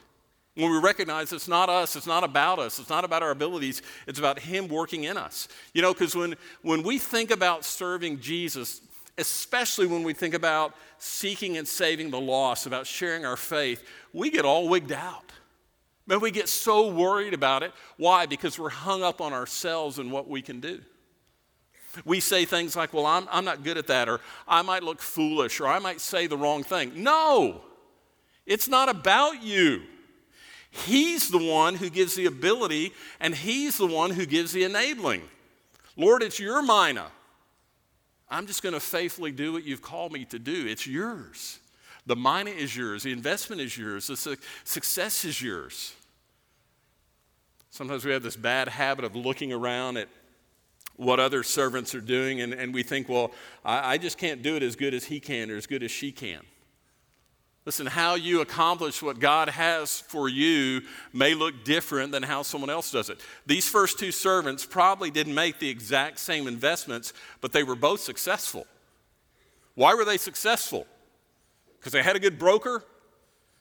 When 0.55 0.71
we 0.71 0.79
recognize 0.79 1.33
it's 1.33 1.49
not 1.49 1.69
us, 1.69 1.95
it's 1.95 2.07
not 2.07 2.25
about 2.25 2.59
us, 2.59 2.79
it's 2.79 2.91
not 2.91 3.05
about 3.05 3.23
our 3.23 3.31
abilities, 3.31 3.83
it's 4.07 4.19
about 4.19 4.39
Him 4.39 4.69
working 4.69 5.05
in 5.05 5.17
us. 5.17 5.49
You 5.75 5.83
know, 5.83 5.93
because 5.93 6.15
when, 6.15 6.35
when 6.63 6.83
we 6.83 6.99
think 6.99 7.31
about 7.31 7.65
serving 7.65 8.21
Jesus, 8.21 8.81
especially 9.17 9.87
when 9.87 10.03
we 10.03 10.13
think 10.13 10.35
about 10.35 10.75
seeking 10.99 11.57
and 11.57 11.69
saving 11.69 12.11
the 12.11 12.21
lost, 12.21 12.67
about 12.67 12.87
sharing 12.87 13.25
our 13.25 13.37
faith, 13.37 13.85
we 14.13 14.31
get 14.31 14.45
all 14.45 14.69
wigged 14.69 14.93
out. 14.93 15.33
Man, 16.07 16.19
we 16.19 16.33
get 16.33 16.49
so 16.49 16.91
worried 16.91 17.35
about 17.35 17.63
it. 17.63 17.73
Why? 17.97 18.27
Because 18.27 18.59
we're 18.59 18.71
hung 18.71 19.05
up 19.05 19.21
on 19.21 19.33
ourselves 19.33 19.99
and 19.99 20.11
what 20.11 20.29
we 20.29 20.43
can 20.43 20.59
do. 20.59 20.81
We 22.05 22.21
say 22.21 22.45
things 22.45 22.75
like, 22.75 22.93
well, 22.93 23.07
I'm, 23.07 23.29
I'm 23.31 23.45
not 23.45 23.63
good 23.63 23.77
at 23.79 23.87
that, 23.89 24.09
or 24.09 24.21
I 24.49 24.63
might 24.63 24.83
look 24.83 25.01
foolish, 25.01 25.61
or 25.61 25.67
I 25.67 25.79
might 25.79 26.01
say 26.01 26.27
the 26.27 26.37
wrong 26.37 26.63
thing. 26.63 27.03
No, 27.03 27.63
it's 28.47 28.69
not 28.69 28.89
about 28.89 29.43
you. 29.43 29.83
He's 30.71 31.29
the 31.29 31.39
one 31.39 31.75
who 31.75 31.91
gives 31.91 32.15
the 32.15 32.27
ability, 32.27 32.93
and 33.19 33.35
He's 33.35 33.77
the 33.77 33.87
one 33.87 34.11
who 34.11 34.25
gives 34.25 34.53
the 34.53 34.65
enabling. 34.65 35.23
Lord, 35.97 36.23
it's 36.23 36.39
your 36.39 36.63
mina. 36.63 37.07
I'm 38.29 38.47
just 38.47 38.63
going 38.63 38.75
to 38.75 38.81
faithfully 38.81 39.33
do 39.33 39.53
what 39.53 39.65
you've 39.65 39.83
called 39.83 40.13
me 40.13 40.25
to 40.27 40.39
do. 40.39 40.67
It's 40.67 40.87
yours. 40.87 41.59
The 42.07 42.15
mina 42.15 42.51
is 42.51 42.77
yours. 42.77 43.03
The 43.03 43.13
investment 43.13 43.61
is 43.61 43.77
yours. 43.77 44.07
The 44.07 44.17
su- 44.17 44.37
success 44.65 45.25
is 45.25 45.43
yours. 45.43 45.95
Sometimes 47.71 48.05
we 48.05 48.13
have 48.13 48.23
this 48.23 48.37
bad 48.37 48.69
habit 48.69 49.05
of 49.05 49.17
looking 49.17 49.53
around 49.53 49.97
at 49.97 50.09
what 50.97 51.19
other 51.19 51.43
servants 51.43 51.95
are 51.95 52.01
doing, 52.01 52.41
and, 52.41 52.53
and 52.53 52.75
we 52.75 52.83
think, 52.83 53.09
well, 53.09 53.33
I, 53.65 53.95
I 53.95 53.99
just 53.99 54.19
can't 54.19 54.43
do 54.43 54.57
it 54.57 54.63
as 54.63 54.77
good 54.77 54.95
as 54.95 55.05
he 55.05 55.19
can 55.19 55.51
or 55.51 55.57
as 55.57 55.67
good 55.67 55.83
as 55.83 55.91
she 55.91 56.13
can. 56.13 56.41
Listen, 57.67 57.87
how 57.87 58.15
you 58.15 58.41
accomplish 58.41 59.03
what 59.03 59.21
God 59.21 59.51
has 59.51 60.01
for 60.01 60.29
you 60.29 60.81
may 61.13 61.35
look 61.35 61.63
different 61.65 62.11
than 62.11 62.23
how 62.23 62.43
someone 62.43 62.71
else 62.71 62.91
does 62.91 63.11
it. 63.11 63.21
These 63.47 63.69
first 63.69 63.99
two 63.99 64.13
servants 64.13 64.65
probably 64.65 65.11
didn't 65.11 65.35
make 65.35 65.59
the 65.59 65.69
exact 65.69 66.19
same 66.19 66.49
investments, 66.49 67.13
but 67.41 67.53
they 67.53 67.63
were 67.63 67.77
both 67.77 68.01
successful. 68.01 68.67
Why 69.75 69.95
were 69.95 70.07
they 70.07 70.17
successful? 70.17 70.87
Because 71.79 71.93
they 71.93 72.03
had 72.03 72.17
a 72.17 72.21
good 72.21 72.39
broker? 72.39 72.83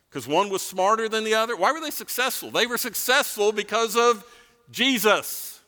Because 0.09 0.27
one 0.27 0.49
was 0.49 0.61
smarter 0.61 1.09
than 1.09 1.23
the 1.23 1.35
other? 1.35 1.55
Why 1.55 1.71
were 1.71 1.81
they 1.81 1.91
successful? 1.91 2.51
They 2.51 2.67
were 2.67 2.77
successful 2.77 3.51
because 3.51 3.95
of 3.97 4.25
Jesus. 4.71 5.59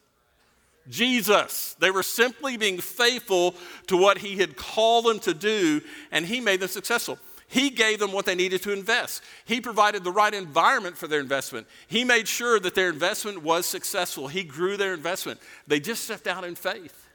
Jesus. 0.90 1.76
They 1.80 1.92
were 1.92 2.02
simply 2.02 2.58
being 2.58 2.80
faithful 2.80 3.56
to 3.88 3.98
what 3.98 4.18
he 4.18 4.38
had 4.38 4.56
called 4.56 5.06
them 5.06 5.20
to 5.20 5.34
do, 5.34 5.82
and 6.12 6.26
he 6.26 6.40
made 6.40 6.62
them 6.62 6.70
successful. 6.70 7.20
He 7.52 7.70
gave 7.70 8.00
them 8.00 8.14
what 8.14 8.26
they 8.26 8.34
needed 8.34 8.64
to 8.64 8.72
invest. 8.72 9.22
He 9.44 9.60
provided 9.60 10.06
the 10.06 10.12
right 10.12 10.34
environment 10.34 10.96
for 10.96 11.08
their 11.08 11.20
investment. 11.20 11.68
He 11.86 12.06
made 12.06 12.30
sure 12.30 12.62
that 12.62 12.76
their 12.76 12.88
investment 12.88 13.44
was 13.44 13.66
successful. 13.66 14.30
He 14.30 14.46
grew 14.46 14.78
their 14.78 14.94
investment. 14.94 15.38
They 15.68 15.82
just 15.82 16.06
stepped 16.06 16.28
out 16.28 16.46
in 16.46 16.56
faith 16.56 17.10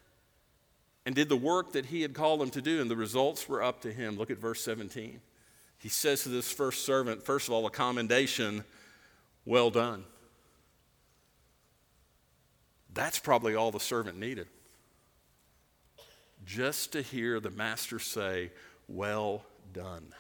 and 1.07 1.15
did 1.15 1.31
the 1.31 1.39
work 1.39 1.73
that 1.73 1.87
He 1.87 2.03
had 2.03 2.13
called 2.13 2.43
them 2.43 2.51
to 2.51 2.61
do, 2.61 2.83
and 2.83 2.91
the 2.91 2.97
results 2.97 3.49
were 3.49 3.63
up 3.63 3.81
to 3.81 3.91
Him. 3.91 4.19
Look 4.19 4.31
at 4.31 4.37
verse 4.37 4.61
17. 4.61 5.23
He 5.79 5.89
says 5.89 6.25
to 6.25 6.29
this 6.29 6.53
first 6.53 6.85
servant, 6.85 7.23
first 7.23 7.49
of 7.49 7.55
all, 7.55 7.65
a 7.65 7.71
commendation, 7.71 8.63
well 9.47 9.71
done. 9.71 10.05
That's 12.93 13.19
probably 13.19 13.55
all 13.55 13.71
the 13.71 13.81
servant 13.81 14.19
needed. 14.19 14.49
Just 16.45 16.93
to 16.93 17.01
hear 17.01 17.41
the 17.41 17.51
master 17.51 17.99
say, 17.99 18.51
well 18.87 19.43
done 19.73 20.13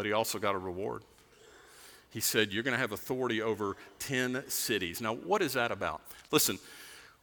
but 0.00 0.06
he 0.06 0.14
also 0.14 0.38
got 0.38 0.54
a 0.54 0.58
reward. 0.58 1.02
He 2.08 2.20
said, 2.20 2.54
You're 2.54 2.62
going 2.62 2.72
to 2.72 2.80
have 2.80 2.92
authority 2.92 3.42
over 3.42 3.76
10 3.98 4.44
cities. 4.48 5.02
Now, 5.02 5.12
what 5.14 5.42
is 5.42 5.52
that 5.52 5.70
about? 5.70 6.00
Listen, 6.32 6.58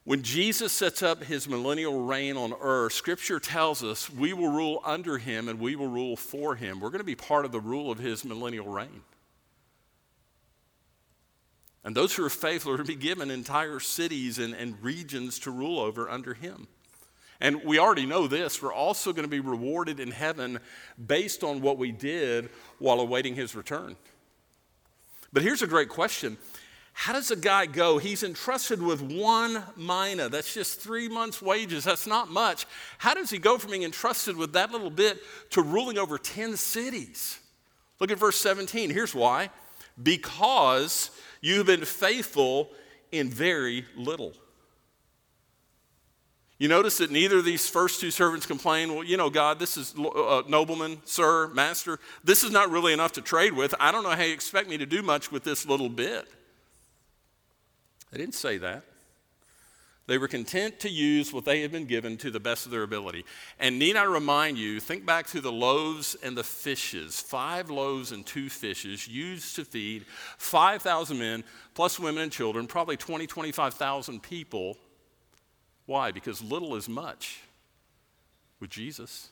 when 0.04 0.22
Jesus 0.22 0.72
sets 0.72 1.02
up 1.02 1.24
his 1.24 1.50
millennial 1.50 2.04
reign 2.04 2.38
on 2.38 2.54
earth, 2.62 2.94
scripture 2.94 3.40
tells 3.40 3.84
us 3.84 4.12
we 4.12 4.32
will 4.32 4.52
rule 4.52 4.80
under 4.86 5.18
him 5.18 5.50
and 5.50 5.60
we 5.60 5.76
will 5.76 5.88
rule 5.88 6.16
for 6.16 6.54
him. 6.54 6.80
We're 6.80 6.92
going 6.92 7.00
to 7.00 7.04
be 7.04 7.16
part 7.16 7.46
of 7.46 7.52
the 7.52 7.60
rule 7.60 7.90
of 7.90 7.98
his 7.98 8.24
millennial 8.24 8.68
reign. 8.68 9.02
And 11.84 11.96
those 11.96 12.14
who 12.14 12.24
are 12.24 12.30
faithful 12.30 12.74
are 12.74 12.78
to 12.78 12.84
be 12.84 12.94
given 12.94 13.32
entire 13.32 13.80
cities 13.80 14.38
and, 14.38 14.54
and 14.54 14.76
regions 14.84 15.40
to 15.40 15.50
rule 15.50 15.80
over 15.80 16.08
under 16.08 16.36
him. 16.36 16.68
And 17.40 17.64
we 17.64 17.80
already 17.80 18.06
know 18.06 18.28
this. 18.28 18.62
We're 18.62 18.74
also 18.74 19.14
going 19.14 19.26
to 19.26 19.30
be 19.30 19.40
rewarded 19.40 20.00
in 20.00 20.12
heaven 20.12 20.60
based 21.06 21.44
on 21.44 21.62
what 21.62 21.78
we 21.78 21.92
did 21.92 22.50
while 22.80 23.00
awaiting 23.00 23.36
his 23.36 23.56
return. 23.56 23.96
But 25.32 25.44
here's 25.44 25.62
a 25.62 25.68
great 25.68 25.90
question 25.90 26.38
How 26.94 27.14
does 27.14 27.30
a 27.30 27.36
guy 27.36 27.68
go? 27.68 28.00
He's 28.00 28.24
entrusted 28.24 28.82
with 28.82 29.02
one 29.02 29.64
mina. 29.76 30.30
That's 30.30 30.54
just 30.54 30.82
three 30.82 31.08
months' 31.08 31.42
wages. 31.42 31.84
That's 31.84 32.08
not 32.08 32.30
much. 32.30 32.66
How 32.98 33.14
does 33.14 33.30
he 33.30 33.38
go 33.38 33.58
from 33.58 33.72
being 33.72 33.84
entrusted 33.84 34.36
with 34.36 34.54
that 34.54 34.72
little 34.72 34.90
bit 34.90 35.22
to 35.52 35.62
ruling 35.62 35.98
over 35.98 36.18
10 36.18 36.58
cities? 36.58 37.40
Look 38.00 38.12
at 38.12 38.18
verse 38.18 38.38
17. 38.38 38.90
Here's 38.90 39.14
why 39.14 39.50
because 40.02 41.12
you've 41.42 41.66
been 41.66 41.86
faithful 41.86 42.70
in 43.12 43.30
very 43.30 43.86
little. 43.96 44.34
You 46.60 46.68
notice 46.68 46.98
that 46.98 47.12
neither 47.12 47.38
of 47.38 47.46
these 47.46 47.70
first 47.70 48.02
two 48.02 48.10
servants 48.10 48.48
complain, 48.48 48.94
well, 48.94 49.04
you 49.04 49.16
know, 49.16 49.30
God, 49.30 49.60
this 49.60 49.78
is 49.78 49.94
uh, 49.96 50.42
nobleman, 50.48 50.98
sir, 51.06 51.50
master. 51.50 52.00
This 52.24 52.44
is 52.44 52.50
not 52.50 52.72
really 52.72 52.94
enough 52.94 53.12
to 53.14 53.22
trade 53.22 53.54
with. 53.54 53.76
I 53.80 53.92
don't 53.92 54.04
know 54.04 54.10
how 54.10 54.24
you 54.24 54.34
expect 54.34 54.68
me 54.68 54.78
to 54.80 54.86
do 54.86 55.04
much 55.04 55.32
with 55.32 55.44
this 55.44 55.68
little 55.68 55.90
bit. 55.90 56.28
They 58.12 58.18
didn't 58.18 58.34
say 58.34 58.58
that. 58.58 58.84
They 60.08 60.18
were 60.18 60.30
content 60.30 60.80
to 60.80 60.90
use 60.90 61.34
what 61.34 61.44
they 61.44 61.62
had 61.62 61.72
been 61.72 61.86
given 61.86 62.16
to 62.18 62.32
the 62.32 62.40
best 62.40 62.66
of 62.66 62.72
their 62.72 62.84
ability. 62.84 63.26
And 63.60 63.78
need 63.78 63.98
I 63.98 64.04
remind 64.04 64.58
you, 64.58 64.80
think 64.80 65.06
back 65.06 65.28
to 65.28 65.42
the 65.42 65.52
loaves 65.52 66.16
and 66.24 66.36
the 66.36 66.46
fishes 66.46 67.20
five 67.20 67.70
loaves 67.70 68.14
and 68.14 68.26
two 68.26 68.50
fishes 68.50 69.08
used 69.08 69.58
to 69.58 69.66
feed 69.66 70.06
5,000 70.38 71.20
men, 71.20 71.44
plus 71.76 72.00
women 72.00 72.24
and 72.24 72.32
children, 72.32 72.68
probably 72.68 72.96
20, 72.96 73.28
25,000 73.28 74.24
people 74.24 74.78
why? 75.88 76.12
Because 76.12 76.44
little 76.44 76.76
is 76.76 76.88
much 76.88 77.42
with 78.60 78.70
Jesus. 78.70 79.30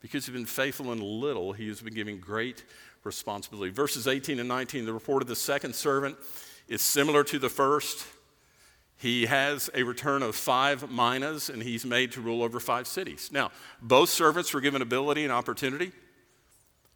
Because 0.00 0.24
he's 0.24 0.32
been 0.32 0.46
faithful 0.46 0.92
in 0.92 1.00
little, 1.00 1.52
he 1.52 1.68
has 1.68 1.82
been 1.82 1.92
given 1.92 2.18
great 2.18 2.64
responsibility. 3.04 3.70
Verses 3.70 4.08
18 4.08 4.38
and 4.38 4.48
19, 4.48 4.86
the 4.86 4.92
report 4.92 5.22
of 5.22 5.28
the 5.28 5.36
second 5.36 5.74
servant 5.74 6.16
is 6.68 6.80
similar 6.80 7.24
to 7.24 7.38
the 7.38 7.48
first. 7.48 8.06
He 8.96 9.26
has 9.26 9.68
a 9.74 9.82
return 9.82 10.22
of 10.22 10.36
five 10.36 10.90
minas, 10.90 11.50
and 11.50 11.62
he's 11.62 11.84
made 11.84 12.12
to 12.12 12.20
rule 12.20 12.42
over 12.42 12.60
five 12.60 12.86
cities. 12.86 13.30
Now, 13.32 13.50
both 13.82 14.08
servants 14.08 14.54
were 14.54 14.60
given 14.60 14.82
ability 14.82 15.24
and 15.24 15.32
opportunity. 15.32 15.92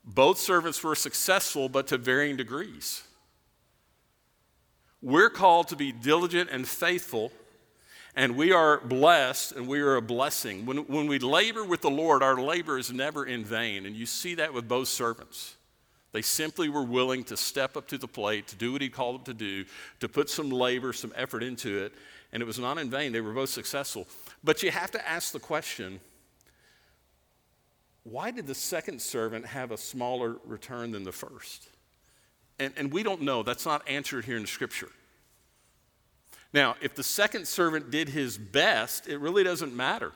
Both 0.04 0.38
servants 0.38 0.82
were 0.84 0.94
successful, 0.94 1.68
but 1.68 1.88
to 1.88 1.98
varying 1.98 2.36
degrees. 2.36 3.02
We're 5.04 5.28
called 5.28 5.68
to 5.68 5.76
be 5.76 5.92
diligent 5.92 6.48
and 6.48 6.66
faithful, 6.66 7.30
and 8.16 8.38
we 8.38 8.52
are 8.52 8.80
blessed 8.80 9.52
and 9.52 9.68
we 9.68 9.80
are 9.80 9.96
a 9.96 10.02
blessing. 10.02 10.64
When, 10.64 10.78
when 10.78 11.08
we 11.08 11.18
labor 11.18 11.62
with 11.62 11.82
the 11.82 11.90
Lord, 11.90 12.22
our 12.22 12.40
labor 12.40 12.78
is 12.78 12.90
never 12.90 13.26
in 13.26 13.44
vain, 13.44 13.84
and 13.84 13.94
you 13.94 14.06
see 14.06 14.34
that 14.36 14.54
with 14.54 14.66
both 14.66 14.88
servants. 14.88 15.56
They 16.12 16.22
simply 16.22 16.70
were 16.70 16.82
willing 16.82 17.22
to 17.24 17.36
step 17.36 17.76
up 17.76 17.86
to 17.88 17.98
the 17.98 18.08
plate, 18.08 18.48
to 18.48 18.56
do 18.56 18.72
what 18.72 18.80
he 18.80 18.88
called 18.88 19.16
them 19.16 19.24
to 19.24 19.34
do, 19.34 19.66
to 20.00 20.08
put 20.08 20.30
some 20.30 20.48
labor, 20.48 20.94
some 20.94 21.12
effort 21.14 21.42
into 21.42 21.84
it, 21.84 21.92
and 22.32 22.42
it 22.42 22.46
was 22.46 22.58
not 22.58 22.78
in 22.78 22.88
vain. 22.88 23.12
They 23.12 23.20
were 23.20 23.34
both 23.34 23.50
successful. 23.50 24.08
But 24.42 24.62
you 24.62 24.70
have 24.70 24.90
to 24.92 25.06
ask 25.06 25.32
the 25.32 25.38
question 25.38 26.00
why 28.04 28.30
did 28.30 28.46
the 28.46 28.54
second 28.54 29.02
servant 29.02 29.44
have 29.44 29.70
a 29.70 29.76
smaller 29.76 30.36
return 30.46 30.92
than 30.92 31.04
the 31.04 31.12
first? 31.12 31.68
And, 32.58 32.72
and 32.76 32.92
we 32.92 33.02
don't 33.02 33.22
know. 33.22 33.42
That's 33.42 33.66
not 33.66 33.86
answered 33.88 34.24
here 34.24 34.36
in 34.36 34.46
Scripture. 34.46 34.90
Now, 36.52 36.76
if 36.80 36.94
the 36.94 37.02
second 37.02 37.48
servant 37.48 37.90
did 37.90 38.10
his 38.10 38.38
best, 38.38 39.08
it 39.08 39.18
really 39.18 39.42
doesn't 39.42 39.74
matter. 39.74 40.12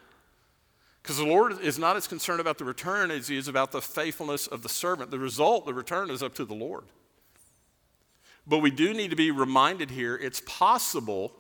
Because 1.03 1.17
the 1.17 1.27
Lord 1.27 1.61
is 1.61 1.79
not 1.79 1.97
as 1.97 2.07
concerned 2.07 2.41
about 2.41 2.59
the 2.59 2.65
return 2.65 3.11
as 3.11 3.29
he 3.29 3.37
is 3.37 3.49
about 3.49 3.73
the 3.73 3.81
faithfulness 3.81 4.47
of 4.47 4.63
the 4.63 4.69
servant. 4.69 5.11
The 5.11 5.19
result, 5.19 5.67
the 5.67 5.75
return, 5.75 6.11
is 6.11 6.23
up 6.23 6.35
to 6.35 6.45
the 6.45 6.55
Lord. 6.55 6.85
But 8.47 8.59
we 8.59 8.71
do 8.71 8.95
need 8.95 9.11
to 9.11 9.17
be 9.17 9.31
reminded 9.31 9.91
here 9.91 10.17
it's 10.17 10.43
possible 10.47 11.33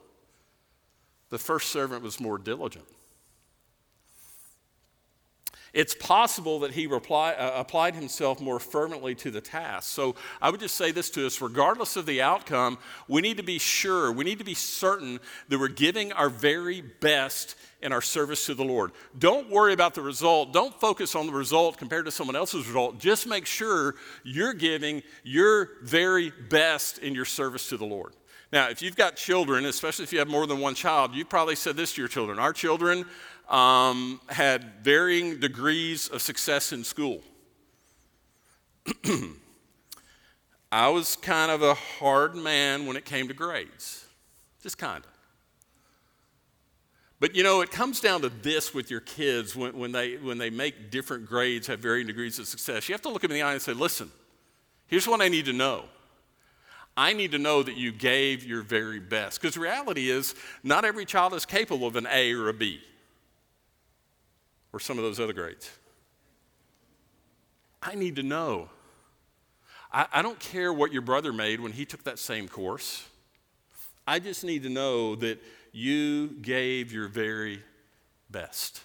the 1.30 1.38
first 1.38 1.70
servant 1.70 2.02
was 2.02 2.20
more 2.20 2.38
diligent. 2.38 2.86
It's 5.78 5.94
possible 5.94 6.58
that 6.58 6.72
he 6.72 6.88
reply, 6.88 7.34
uh, 7.34 7.52
applied 7.54 7.94
himself 7.94 8.40
more 8.40 8.58
fervently 8.58 9.14
to 9.14 9.30
the 9.30 9.40
task. 9.40 9.88
So 9.88 10.16
I 10.42 10.50
would 10.50 10.58
just 10.58 10.74
say 10.74 10.90
this 10.90 11.08
to 11.10 11.24
us 11.24 11.40
regardless 11.40 11.94
of 11.94 12.04
the 12.04 12.20
outcome, 12.20 12.78
we 13.06 13.22
need 13.22 13.36
to 13.36 13.44
be 13.44 13.60
sure, 13.60 14.10
we 14.10 14.24
need 14.24 14.40
to 14.40 14.44
be 14.44 14.54
certain 14.54 15.20
that 15.48 15.56
we're 15.56 15.68
giving 15.68 16.10
our 16.10 16.30
very 16.30 16.80
best 16.80 17.54
in 17.80 17.92
our 17.92 18.02
service 18.02 18.44
to 18.46 18.54
the 18.54 18.64
Lord. 18.64 18.90
Don't 19.20 19.50
worry 19.50 19.72
about 19.72 19.94
the 19.94 20.02
result. 20.02 20.52
Don't 20.52 20.74
focus 20.80 21.14
on 21.14 21.28
the 21.28 21.32
result 21.32 21.78
compared 21.78 22.06
to 22.06 22.10
someone 22.10 22.34
else's 22.34 22.66
result. 22.66 22.98
Just 22.98 23.28
make 23.28 23.46
sure 23.46 23.94
you're 24.24 24.54
giving 24.54 25.00
your 25.22 25.70
very 25.84 26.32
best 26.50 26.98
in 26.98 27.14
your 27.14 27.24
service 27.24 27.68
to 27.68 27.76
the 27.76 27.86
Lord. 27.86 28.14
Now, 28.52 28.68
if 28.70 28.80
you've 28.80 28.96
got 28.96 29.14
children, 29.14 29.66
especially 29.66 30.04
if 30.04 30.12
you 30.12 30.18
have 30.18 30.28
more 30.28 30.46
than 30.46 30.58
one 30.58 30.74
child, 30.74 31.14
you've 31.14 31.28
probably 31.28 31.54
said 31.54 31.76
this 31.76 31.92
to 31.92 32.00
your 32.00 32.08
children. 32.08 32.38
Our 32.38 32.54
children 32.54 33.04
um, 33.48 34.20
had 34.28 34.82
varying 34.82 35.40
degrees 35.40 36.08
of 36.08 36.22
success 36.22 36.72
in 36.72 36.84
school. 36.84 37.22
I 40.70 40.88
was 40.90 41.16
kind 41.16 41.50
of 41.50 41.62
a 41.62 41.74
hard 41.74 42.34
man 42.34 42.86
when 42.86 42.96
it 42.96 43.06
came 43.06 43.28
to 43.28 43.34
grades, 43.34 44.04
just 44.62 44.76
kind 44.76 45.02
of. 45.02 45.10
But 47.20 47.34
you 47.34 47.42
know, 47.42 47.62
it 47.62 47.70
comes 47.70 48.00
down 48.00 48.20
to 48.20 48.28
this 48.28 48.74
with 48.74 48.90
your 48.90 49.00
kids 49.00 49.56
when, 49.56 49.76
when, 49.76 49.92
they, 49.92 50.16
when 50.16 50.38
they 50.38 50.50
make 50.50 50.90
different 50.90 51.26
grades, 51.26 51.66
have 51.66 51.80
varying 51.80 52.06
degrees 52.06 52.38
of 52.38 52.46
success. 52.46 52.88
You 52.88 52.92
have 52.92 53.02
to 53.02 53.08
look 53.08 53.22
them 53.22 53.30
in 53.30 53.36
the 53.36 53.42
eye 53.42 53.52
and 53.52 53.62
say, 53.62 53.72
listen, 53.72 54.10
here's 54.86 55.08
what 55.08 55.20
I 55.20 55.28
need 55.28 55.46
to 55.46 55.52
know. 55.52 55.86
I 56.96 57.12
need 57.12 57.32
to 57.32 57.38
know 57.38 57.62
that 57.62 57.76
you 57.76 57.92
gave 57.92 58.44
your 58.44 58.62
very 58.62 59.00
best. 59.00 59.40
Because 59.40 59.56
reality 59.56 60.10
is, 60.10 60.34
not 60.62 60.84
every 60.84 61.04
child 61.04 61.32
is 61.32 61.46
capable 61.46 61.86
of 61.86 61.96
an 61.96 62.06
A 62.10 62.32
or 62.34 62.48
a 62.48 62.52
B 62.52 62.80
or 64.72 64.80
some 64.80 64.98
of 64.98 65.04
those 65.04 65.20
other 65.20 65.32
grades. 65.32 65.70
I 67.82 67.94
need 67.94 68.16
to 68.16 68.22
know. 68.22 68.68
I, 69.92 70.06
I, 70.12 70.22
don't 70.22 70.38
care 70.38 70.72
what 70.72 70.92
your 70.92 71.02
brother 71.02 71.32
made 71.32 71.60
when 71.60 71.72
he 71.72 71.84
took 71.84 72.04
that 72.04 72.18
same 72.18 72.48
course. 72.48 73.06
I 74.06 74.18
just 74.18 74.44
need 74.44 74.62
to 74.64 74.68
know 74.68 75.14
that 75.16 75.42
you 75.72 76.28
gave 76.42 76.92
your 76.92 77.08
very 77.08 77.62
best. 78.30 78.82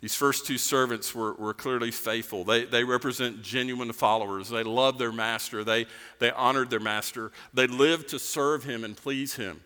These 0.00 0.14
first 0.14 0.46
two 0.46 0.58
servants 0.58 1.14
were, 1.14 1.34
were 1.34 1.54
clearly 1.54 1.90
faithful. 1.90 2.44
They, 2.44 2.64
they 2.64 2.84
represent 2.84 3.42
genuine 3.42 3.92
followers. 3.92 4.50
They 4.50 4.62
loved 4.62 4.98
their 4.98 5.12
master. 5.12 5.64
They, 5.64 5.86
they 6.18 6.30
honored 6.30 6.70
their 6.70 6.80
master. 6.80 7.32
They 7.54 7.66
lived 7.66 8.08
to 8.08 8.18
serve 8.18 8.64
him 8.64 8.84
and 8.84 8.96
please 8.96 9.34
him. 9.34 9.62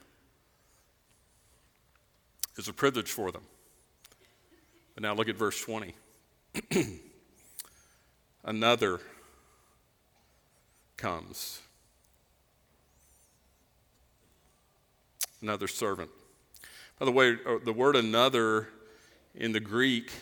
Was 2.61 2.68
a 2.68 2.75
privilege 2.75 3.11
for 3.11 3.33
them. 3.33 3.40
But 4.92 5.03
now 5.03 5.14
look 5.14 5.31
at 5.31 5.37
verse 5.37 5.59
20. 5.62 5.94
Another 8.44 9.01
comes. 10.99 11.62
Another 15.40 15.66
servant. 15.66 16.11
By 16.99 17.07
the 17.07 17.12
way, 17.12 17.38
uh, 17.46 17.57
the 17.64 17.73
word 17.73 17.96
another 17.96 18.68
in 19.35 19.53
the 19.53 19.61
Greek 19.61 20.12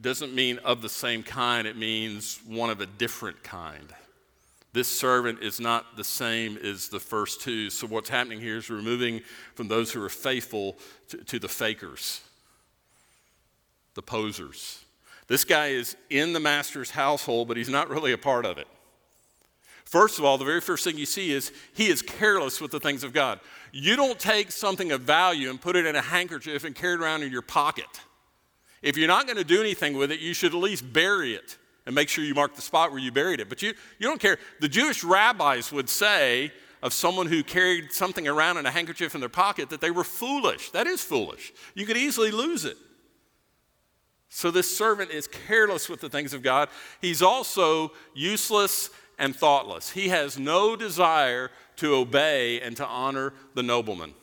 doesn't 0.00 0.34
mean 0.34 0.58
of 0.64 0.82
the 0.82 0.88
same 0.88 1.22
kind, 1.22 1.68
it 1.68 1.76
means 1.76 2.40
one 2.48 2.68
of 2.68 2.80
a 2.80 2.86
different 2.86 3.44
kind. 3.44 3.94
This 4.72 4.88
servant 4.88 5.42
is 5.42 5.60
not 5.60 5.96
the 5.96 6.04
same 6.04 6.56
as 6.56 6.88
the 6.88 7.00
first 7.00 7.42
two. 7.42 7.68
So, 7.68 7.86
what's 7.86 8.08
happening 8.08 8.40
here 8.40 8.56
is 8.56 8.70
removing 8.70 9.20
from 9.54 9.68
those 9.68 9.92
who 9.92 10.02
are 10.02 10.08
faithful 10.08 10.76
to, 11.08 11.18
to 11.18 11.38
the 11.38 11.48
fakers, 11.48 12.22
the 13.94 14.02
posers. 14.02 14.82
This 15.28 15.44
guy 15.44 15.68
is 15.68 15.96
in 16.08 16.32
the 16.32 16.40
master's 16.40 16.90
household, 16.90 17.48
but 17.48 17.56
he's 17.56 17.68
not 17.68 17.90
really 17.90 18.12
a 18.12 18.18
part 18.18 18.46
of 18.46 18.58
it. 18.58 18.66
First 19.84 20.18
of 20.18 20.24
all, 20.24 20.38
the 20.38 20.44
very 20.44 20.62
first 20.62 20.84
thing 20.84 20.96
you 20.96 21.04
see 21.04 21.32
is 21.32 21.52
he 21.74 21.88
is 21.88 22.00
careless 22.00 22.60
with 22.60 22.70
the 22.70 22.80
things 22.80 23.04
of 23.04 23.12
God. 23.12 23.40
You 23.72 23.94
don't 23.94 24.18
take 24.18 24.50
something 24.50 24.90
of 24.90 25.02
value 25.02 25.50
and 25.50 25.60
put 25.60 25.76
it 25.76 25.84
in 25.84 25.96
a 25.96 26.00
handkerchief 26.00 26.64
and 26.64 26.74
carry 26.74 26.94
it 26.94 27.00
around 27.00 27.22
in 27.22 27.30
your 27.30 27.42
pocket. 27.42 28.00
If 28.80 28.96
you're 28.96 29.08
not 29.08 29.26
going 29.26 29.36
to 29.36 29.44
do 29.44 29.60
anything 29.60 29.98
with 29.98 30.10
it, 30.10 30.20
you 30.20 30.32
should 30.32 30.54
at 30.54 30.58
least 30.58 30.92
bury 30.94 31.34
it 31.34 31.58
and 31.86 31.94
make 31.94 32.08
sure 32.08 32.24
you 32.24 32.34
mark 32.34 32.54
the 32.54 32.62
spot 32.62 32.90
where 32.90 33.00
you 33.00 33.12
buried 33.12 33.40
it. 33.40 33.48
But 33.48 33.62
you, 33.62 33.74
you 33.98 34.08
don't 34.08 34.20
care. 34.20 34.38
The 34.60 34.68
Jewish 34.68 35.02
rabbis 35.02 35.72
would 35.72 35.88
say 35.88 36.52
of 36.82 36.92
someone 36.92 37.26
who 37.26 37.42
carried 37.42 37.92
something 37.92 38.26
around 38.26 38.56
in 38.56 38.66
a 38.66 38.70
handkerchief 38.70 39.14
in 39.14 39.20
their 39.20 39.28
pocket 39.28 39.70
that 39.70 39.80
they 39.80 39.90
were 39.90 40.04
foolish. 40.04 40.70
That 40.70 40.86
is 40.86 41.02
foolish. 41.02 41.52
You 41.74 41.86
could 41.86 41.96
easily 41.96 42.30
lose 42.30 42.64
it. 42.64 42.76
So 44.28 44.50
this 44.50 44.74
servant 44.74 45.10
is 45.10 45.26
careless 45.26 45.88
with 45.88 46.00
the 46.00 46.08
things 46.08 46.32
of 46.32 46.42
God. 46.42 46.68
He's 47.00 47.22
also 47.22 47.92
useless 48.14 48.90
and 49.18 49.36
thoughtless. 49.36 49.90
He 49.90 50.08
has 50.08 50.38
no 50.38 50.74
desire 50.74 51.50
to 51.76 51.94
obey 51.94 52.60
and 52.60 52.76
to 52.78 52.86
honor 52.86 53.34
the 53.54 53.62
nobleman. 53.62 54.14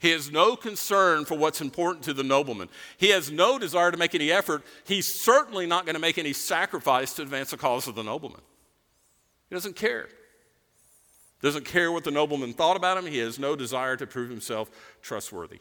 He 0.00 0.10
has 0.10 0.30
no 0.30 0.56
concern 0.56 1.24
for 1.24 1.36
what's 1.36 1.60
important 1.60 2.04
to 2.04 2.12
the 2.12 2.22
nobleman. 2.22 2.68
He 2.98 3.08
has 3.10 3.30
no 3.30 3.58
desire 3.58 3.90
to 3.90 3.96
make 3.96 4.14
any 4.14 4.30
effort. 4.30 4.62
He's 4.84 5.06
certainly 5.06 5.66
not 5.66 5.86
going 5.86 5.94
to 5.94 6.00
make 6.00 6.18
any 6.18 6.32
sacrifice 6.32 7.14
to 7.14 7.22
advance 7.22 7.50
the 7.50 7.56
cause 7.56 7.88
of 7.88 7.94
the 7.94 8.02
nobleman. 8.02 8.42
He 9.48 9.54
doesn't 9.54 9.76
care. 9.76 10.08
Doesn't 11.40 11.64
care 11.64 11.92
what 11.92 12.04
the 12.04 12.10
nobleman 12.10 12.54
thought 12.54 12.76
about 12.76 12.98
him. 12.98 13.06
He 13.06 13.18
has 13.18 13.38
no 13.38 13.54
desire 13.54 13.96
to 13.96 14.06
prove 14.06 14.30
himself 14.30 14.70
trustworthy. 15.02 15.60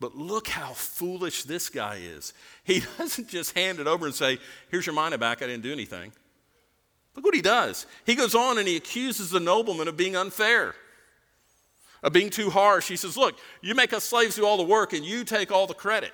But 0.00 0.16
look 0.16 0.48
how 0.48 0.72
foolish 0.72 1.42
this 1.42 1.68
guy 1.68 1.96
is. 1.96 2.32
He 2.64 2.82
doesn't 2.98 3.28
just 3.28 3.56
hand 3.56 3.80
it 3.80 3.86
over 3.86 4.06
and 4.06 4.14
say, 4.14 4.38
Here's 4.70 4.86
your 4.86 4.94
money 4.94 5.16
back, 5.16 5.42
I 5.42 5.46
didn't 5.46 5.62
do 5.62 5.72
anything. 5.72 6.12
Look 7.14 7.24
what 7.24 7.34
he 7.34 7.42
does. 7.42 7.86
He 8.06 8.14
goes 8.14 8.34
on 8.34 8.58
and 8.58 8.68
he 8.68 8.76
accuses 8.76 9.30
the 9.30 9.40
nobleman 9.40 9.88
of 9.88 9.96
being 9.96 10.14
unfair, 10.14 10.74
of 12.02 12.12
being 12.12 12.30
too 12.30 12.50
harsh. 12.50 12.88
He 12.88 12.96
says, 12.96 13.16
Look, 13.16 13.38
you 13.62 13.74
make 13.74 13.92
us 13.92 14.04
slaves 14.04 14.36
do 14.36 14.46
all 14.46 14.56
the 14.56 14.62
work 14.62 14.92
and 14.92 15.04
you 15.04 15.24
take 15.24 15.50
all 15.50 15.66
the 15.66 15.74
credit. 15.74 16.12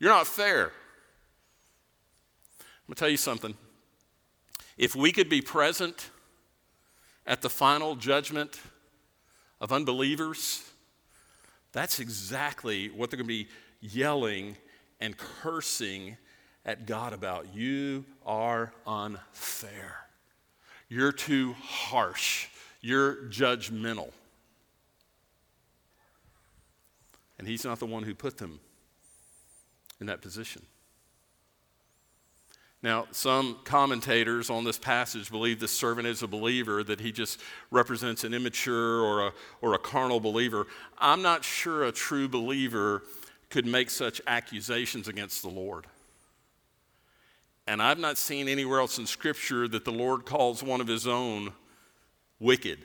You're 0.00 0.10
not 0.10 0.26
fair. 0.26 0.72
I'm 2.60 2.86
going 2.88 2.94
to 2.94 3.00
tell 3.00 3.08
you 3.08 3.16
something. 3.16 3.54
If 4.76 4.96
we 4.96 5.12
could 5.12 5.28
be 5.28 5.40
present 5.40 6.10
at 7.26 7.42
the 7.42 7.50
final 7.50 7.94
judgment 7.94 8.60
of 9.60 9.72
unbelievers, 9.72 10.68
that's 11.72 12.00
exactly 12.00 12.88
what 12.88 13.10
they're 13.10 13.18
going 13.18 13.28
to 13.28 13.44
be 13.44 13.48
yelling 13.80 14.56
and 15.00 15.16
cursing 15.16 16.16
at 16.64 16.86
God 16.86 17.12
about. 17.12 17.54
You 17.54 18.04
are 18.24 18.72
unfair. 18.86 19.96
You're 20.88 21.12
too 21.12 21.54
harsh. 21.60 22.48
You're 22.80 23.16
judgmental. 23.28 24.10
And 27.42 27.48
He's 27.48 27.64
not 27.64 27.80
the 27.80 27.86
one 27.86 28.04
who 28.04 28.14
put 28.14 28.38
them 28.38 28.60
in 30.00 30.06
that 30.06 30.22
position. 30.22 30.62
Now, 32.84 33.08
some 33.10 33.58
commentators 33.64 34.48
on 34.48 34.62
this 34.62 34.78
passage 34.78 35.28
believe 35.28 35.58
this 35.58 35.76
servant 35.76 36.06
is 36.06 36.22
a 36.22 36.28
believer, 36.28 36.84
that 36.84 37.00
he 37.00 37.10
just 37.10 37.40
represents 37.72 38.22
an 38.22 38.32
immature 38.32 39.00
or 39.00 39.26
a, 39.26 39.32
or 39.60 39.74
a 39.74 39.78
carnal 39.78 40.20
believer. 40.20 40.68
I'm 40.98 41.20
not 41.20 41.42
sure 41.42 41.82
a 41.82 41.90
true 41.90 42.28
believer 42.28 43.02
could 43.50 43.66
make 43.66 43.90
such 43.90 44.20
accusations 44.28 45.08
against 45.08 45.42
the 45.42 45.48
Lord. 45.48 45.88
And 47.66 47.82
I've 47.82 47.98
not 47.98 48.18
seen 48.18 48.46
anywhere 48.46 48.78
else 48.78 48.98
in 48.98 49.06
Scripture 49.06 49.66
that 49.66 49.84
the 49.84 49.90
Lord 49.90 50.26
calls 50.26 50.62
one 50.62 50.80
of 50.80 50.86
his 50.86 51.08
own 51.08 51.52
wicked. 52.38 52.78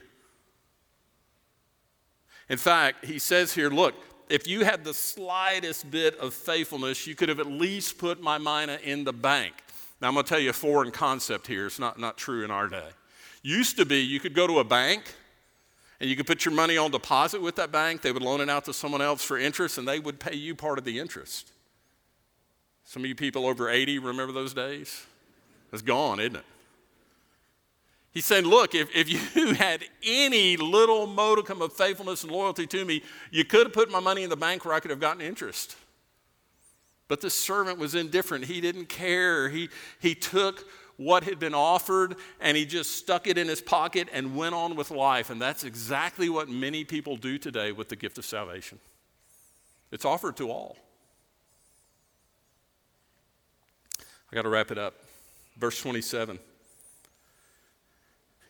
In 2.49 2.57
fact, 2.57 3.05
he 3.05 3.19
says 3.19 3.53
here, 3.53 3.69
look, 3.69 3.93
if 4.29 4.47
you 4.47 4.65
had 4.65 4.83
the 4.83 4.93
slightest 4.93 5.89
bit 5.89 6.17
of 6.19 6.33
faithfulness, 6.33 7.07
you 7.07 7.15
could 7.15 7.29
have 7.29 7.39
at 7.39 7.47
least 7.47 7.97
put 7.97 8.21
my 8.21 8.37
mina 8.37 8.79
in 8.83 9.03
the 9.03 9.13
bank. 9.13 9.53
Now, 10.01 10.09
I'm 10.09 10.13
going 10.13 10.25
to 10.25 10.29
tell 10.29 10.39
you 10.39 10.49
a 10.49 10.53
foreign 10.53 10.91
concept 10.91 11.47
here. 11.47 11.65
It's 11.65 11.79
not, 11.79 11.99
not 11.99 12.17
true 12.17 12.43
in 12.45 12.51
our 12.51 12.67
day. 12.67 12.89
Used 13.41 13.77
to 13.77 13.85
be, 13.85 13.99
you 13.99 14.19
could 14.19 14.33
go 14.33 14.45
to 14.45 14.59
a 14.59 14.63
bank 14.63 15.03
and 15.99 16.09
you 16.09 16.15
could 16.15 16.27
put 16.27 16.45
your 16.45 16.53
money 16.53 16.77
on 16.77 16.91
deposit 16.91 17.41
with 17.41 17.55
that 17.55 17.71
bank. 17.71 18.01
They 18.01 18.11
would 18.11 18.21
loan 18.21 18.41
it 18.41 18.49
out 18.49 18.65
to 18.65 18.73
someone 18.73 19.01
else 19.01 19.23
for 19.23 19.37
interest 19.37 19.77
and 19.77 19.87
they 19.87 19.99
would 19.99 20.19
pay 20.19 20.35
you 20.35 20.53
part 20.55 20.77
of 20.77 20.83
the 20.83 20.99
interest. 20.99 21.51
Some 22.83 23.03
of 23.03 23.09
you 23.09 23.15
people 23.15 23.45
over 23.45 23.69
80 23.69 23.99
remember 23.99 24.33
those 24.33 24.53
days? 24.53 25.05
It's 25.73 25.81
gone, 25.81 26.19
isn't 26.19 26.37
it? 26.37 26.45
He's 28.17 28.25
saying, 28.25 28.45
Look, 28.45 28.73
if, 28.73 28.89
if 28.95 29.35
you 29.35 29.53
had 29.53 29.83
any 30.03 30.57
little 30.57 31.05
modicum 31.05 31.61
of 31.61 31.71
faithfulness 31.71 32.23
and 32.23 32.31
loyalty 32.31 32.65
to 32.65 32.83
me, 32.83 33.03
you 33.29 33.45
could 33.45 33.67
have 33.67 33.73
put 33.73 33.91
my 33.91 33.99
money 33.99 34.23
in 34.23 34.31
the 34.31 34.35
bank 34.35 34.65
where 34.65 34.73
I 34.73 34.79
could 34.79 34.89
have 34.89 34.99
gotten 34.99 35.21
interest. 35.21 35.75
But 37.07 37.21
the 37.21 37.29
servant 37.29 37.77
was 37.77 37.93
indifferent. 37.93 38.45
He 38.45 38.59
didn't 38.59 38.89
care. 38.89 39.49
He, 39.49 39.69
he 39.99 40.15
took 40.15 40.65
what 40.95 41.25
had 41.25 41.37
been 41.37 41.53
offered 41.53 42.15
and 42.41 42.57
he 42.57 42.65
just 42.65 42.95
stuck 42.95 43.27
it 43.27 43.37
in 43.37 43.47
his 43.47 43.61
pocket 43.61 44.07
and 44.11 44.35
went 44.35 44.55
on 44.55 44.75
with 44.75 44.89
life. 44.89 45.29
And 45.29 45.39
that's 45.39 45.63
exactly 45.63 46.27
what 46.27 46.49
many 46.49 46.85
people 46.85 47.17
do 47.17 47.37
today 47.37 47.71
with 47.71 47.87
the 47.87 47.95
gift 47.95 48.17
of 48.17 48.25
salvation. 48.25 48.79
It's 49.91 50.05
offered 50.05 50.37
to 50.37 50.49
all. 50.49 50.75
I 54.31 54.35
got 54.35 54.41
to 54.41 54.49
wrap 54.49 54.71
it 54.71 54.79
up. 54.79 54.95
Verse 55.59 55.79
27. 55.79 56.39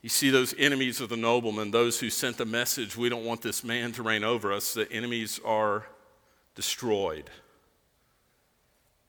You 0.01 0.09
see 0.09 0.29
those 0.29 0.53
enemies 0.57 1.01
of 1.01 1.09
the 1.09 1.17
nobleman, 1.17 1.71
those 1.71 1.99
who 1.99 2.09
sent 2.09 2.37
the 2.37 2.45
message, 2.45 2.95
we 2.95 3.09
don't 3.09 3.25
want 3.25 3.41
this 3.41 3.63
man 3.63 3.91
to 3.93 4.03
reign 4.03 4.23
over 4.23 4.53
us, 4.53 4.73
the 4.73 4.91
enemies 4.91 5.39
are 5.43 5.87
destroyed. 6.55 7.29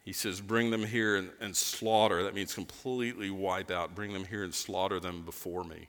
He 0.04 0.14
says, 0.14 0.40
Bring 0.40 0.70
them 0.70 0.84
here 0.84 1.16
and, 1.16 1.30
and, 1.38 1.54
slaughter. 1.54 2.22
That 2.22 2.34
means 2.34 2.54
completely 2.54 3.30
wipe 3.30 3.70
out. 3.70 3.94
Bring 3.94 4.14
them 4.14 4.24
here 4.24 4.42
and 4.42 4.54
slaughter 4.54 4.98
them 4.98 5.22
before 5.22 5.64
me. 5.64 5.88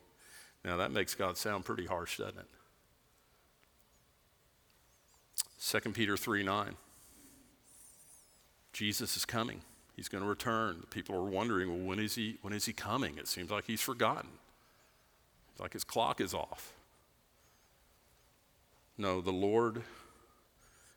Now, 0.62 0.76
that 0.76 0.92
makes 0.92 1.14
God 1.14 1.38
sound 1.38 1.64
pretty 1.64 1.86
harsh, 1.86 2.18
doesn't 2.18 2.38
it? 2.38 2.48
2 5.82 5.92
Peter 5.92 6.18
3 6.18 6.42
9. 6.42 6.76
Jesus 8.72 9.16
is 9.16 9.24
coming. 9.24 9.62
He's 9.96 10.08
going 10.08 10.22
to 10.22 10.28
return. 10.28 10.78
The 10.80 10.86
people 10.86 11.14
are 11.16 11.24
wondering, 11.24 11.68
well, 11.68 11.88
when 11.88 11.98
is 11.98 12.14
he, 12.14 12.38
when 12.42 12.52
is 12.52 12.66
he 12.66 12.72
coming? 12.72 13.18
It 13.18 13.28
seems 13.28 13.50
like 13.50 13.64
he's 13.64 13.80
forgotten. 13.80 14.30
Like 15.60 15.74
his 15.74 15.84
clock 15.84 16.20
is 16.20 16.32
off. 16.32 16.72
No, 18.96 19.20
the 19.20 19.32
Lord 19.32 19.82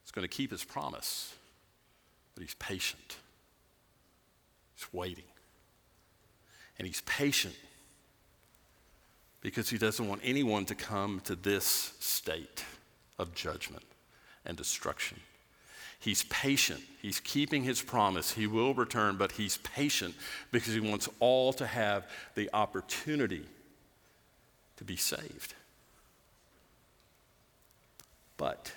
is 0.05 0.11
going 0.11 0.23
to 0.23 0.33
keep 0.33 0.51
his 0.51 0.63
promise, 0.63 1.33
but 2.33 2.41
he's 2.41 2.55
patient. 2.55 3.17
He's 4.75 4.91
waiting. 4.93 5.25
And 6.77 6.87
he's 6.87 7.01
patient 7.01 7.55
because 9.41 9.69
he 9.69 9.77
doesn't 9.77 10.07
want 10.07 10.21
anyone 10.23 10.65
to 10.65 10.75
come 10.75 11.19
to 11.25 11.35
this 11.35 11.93
state 11.99 12.63
of 13.19 13.35
judgment 13.35 13.85
and 14.45 14.57
destruction. 14.57 15.19
He's 15.99 16.23
patient. 16.23 16.81
He's 17.01 17.19
keeping 17.19 17.63
his 17.63 17.81
promise. 17.81 18.31
He 18.31 18.47
will 18.47 18.73
return, 18.73 19.15
but 19.17 19.33
he's 19.33 19.57
patient 19.57 20.15
because 20.51 20.73
he 20.73 20.81
wants 20.81 21.07
all 21.19 21.53
to 21.53 21.65
have 21.65 22.07
the 22.35 22.49
opportunity 22.53 23.45
to 24.77 24.83
be 24.83 24.95
saved. 24.95 25.53
But 28.37 28.71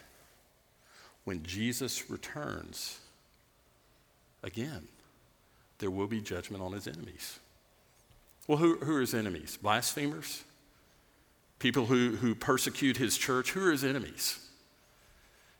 when 1.24 1.42
Jesus 1.42 2.10
returns, 2.10 2.98
again, 4.42 4.88
there 5.78 5.90
will 5.90 6.06
be 6.06 6.20
judgment 6.20 6.62
on 6.62 6.72
his 6.72 6.86
enemies. 6.86 7.38
Well, 8.46 8.58
who, 8.58 8.76
who 8.76 8.96
are 8.96 9.00
his 9.00 9.14
enemies? 9.14 9.58
Blasphemers? 9.60 10.44
People 11.58 11.86
who, 11.86 12.16
who 12.16 12.34
persecute 12.34 12.96
his 12.96 13.18
church? 13.18 13.52
Who 13.52 13.66
are 13.66 13.72
his 13.72 13.84
enemies? 13.84 14.38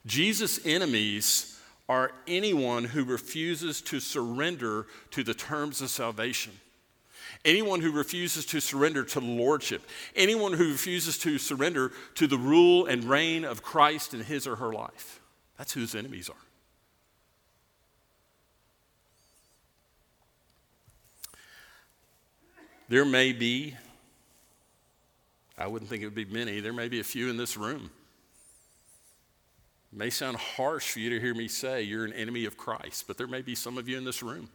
Jesus' 0.04 0.64
enemies 0.64 1.58
are 1.88 2.12
anyone 2.26 2.84
who 2.84 3.04
refuses 3.04 3.80
to 3.80 4.00
surrender 4.00 4.86
to 5.10 5.24
the 5.24 5.34
terms 5.34 5.80
of 5.80 5.90
salvation. 5.90 6.52
Anyone 7.44 7.80
who 7.80 7.92
refuses 7.92 8.46
to 8.46 8.60
surrender 8.60 9.04
to 9.04 9.20
Lordship, 9.20 9.82
anyone 10.14 10.52
who 10.52 10.70
refuses 10.72 11.18
to 11.18 11.38
surrender 11.38 11.92
to 12.14 12.26
the 12.26 12.38
rule 12.38 12.86
and 12.86 13.04
reign 13.04 13.44
of 13.44 13.62
Christ 13.62 14.14
in 14.14 14.20
his 14.20 14.46
or 14.46 14.56
her 14.56 14.72
life. 14.72 15.20
That's 15.58 15.72
who 15.72 15.80
his 15.80 15.94
enemies 15.94 16.28
are. 16.28 16.36
There 22.88 23.04
may 23.04 23.32
be, 23.32 23.74
I 25.58 25.66
wouldn't 25.66 25.90
think 25.90 26.02
it 26.02 26.06
would 26.06 26.14
be 26.14 26.24
many, 26.24 26.60
there 26.60 26.72
may 26.72 26.88
be 26.88 27.00
a 27.00 27.04
few 27.04 27.28
in 27.30 27.36
this 27.36 27.56
room 27.56 27.90
it 29.96 29.98
may 29.98 30.10
sound 30.10 30.36
harsh 30.36 30.90
for 30.90 31.00
you 31.00 31.08
to 31.10 31.20
hear 31.20 31.34
me 31.34 31.48
say 31.48 31.82
you're 31.82 32.04
an 32.04 32.12
enemy 32.12 32.44
of 32.44 32.58
Christ, 32.58 33.04
but 33.06 33.16
there 33.16 33.26
may 33.26 33.40
be 33.40 33.54
some 33.54 33.78
of 33.78 33.88
you 33.88 33.96
in 33.96 34.04
this 34.04 34.22
room. 34.22 34.50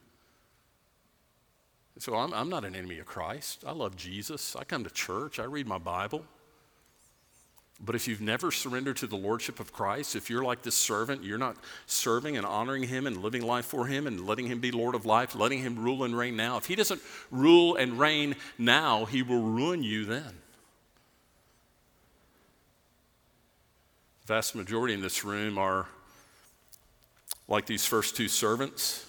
So 1.99 2.15
I'm, 2.15 2.33
I'm 2.33 2.49
not 2.49 2.65
an 2.65 2.75
enemy 2.75 2.99
of 2.99 3.05
Christ. 3.05 3.63
I 3.67 3.73
love 3.73 3.95
Jesus. 3.95 4.55
I 4.55 4.63
come 4.63 4.83
to 4.83 4.89
church. 4.89 5.39
I 5.39 5.43
read 5.43 5.67
my 5.67 5.77
Bible. 5.77 6.25
But 7.83 7.95
if 7.95 8.07
you've 8.07 8.21
never 8.21 8.51
surrendered 8.51 8.97
to 8.97 9.07
the 9.07 9.15
Lordship 9.15 9.59
of 9.59 9.73
Christ, 9.73 10.15
if 10.15 10.29
you're 10.29 10.43
like 10.43 10.61
this 10.61 10.75
servant, 10.75 11.23
you're 11.23 11.39
not 11.39 11.57
serving 11.87 12.37
and 12.37 12.45
honoring 12.45 12.83
Him 12.83 13.07
and 13.07 13.17
living 13.17 13.41
life 13.41 13.65
for 13.65 13.87
Him 13.87 14.05
and 14.05 14.27
letting 14.27 14.45
Him 14.45 14.59
be 14.59 14.71
Lord 14.71 14.93
of 14.93 15.05
life, 15.05 15.33
letting 15.33 15.59
Him 15.59 15.79
rule 15.79 16.03
and 16.03 16.15
reign 16.15 16.35
now, 16.35 16.57
if 16.57 16.65
He 16.65 16.75
doesn't 16.75 17.01
rule 17.31 17.75
and 17.75 17.97
reign 17.99 18.35
now, 18.59 19.05
He 19.05 19.23
will 19.23 19.41
ruin 19.41 19.81
you 19.81 20.05
then. 20.05 20.37
The 24.27 24.35
vast 24.35 24.53
majority 24.53 24.93
in 24.93 25.01
this 25.01 25.23
room 25.23 25.57
are 25.57 25.87
like 27.47 27.65
these 27.65 27.85
first 27.85 28.15
two 28.15 28.27
servants. 28.27 29.07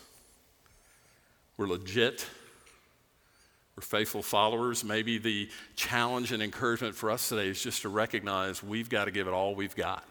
We're 1.59 1.69
legit. 1.69 2.27
We're 3.77 3.83
faithful 3.83 4.23
followers. 4.23 4.85
Maybe 4.85 5.19
the 5.19 5.49
challenge 5.77 6.33
and 6.33 6.43
encouragement 6.43 6.95
for 6.95 7.11
us 7.11 7.29
today 7.29 7.49
is 7.49 7.63
just 7.63 7.83
to 7.83 7.89
recognize 7.89 8.63
we've 8.63 8.91
got 8.91 9.07
to 9.07 9.11
give 9.11 9.27
it 9.27 9.33
all 9.33 9.55
we've 9.55 9.77
got. 9.77 10.05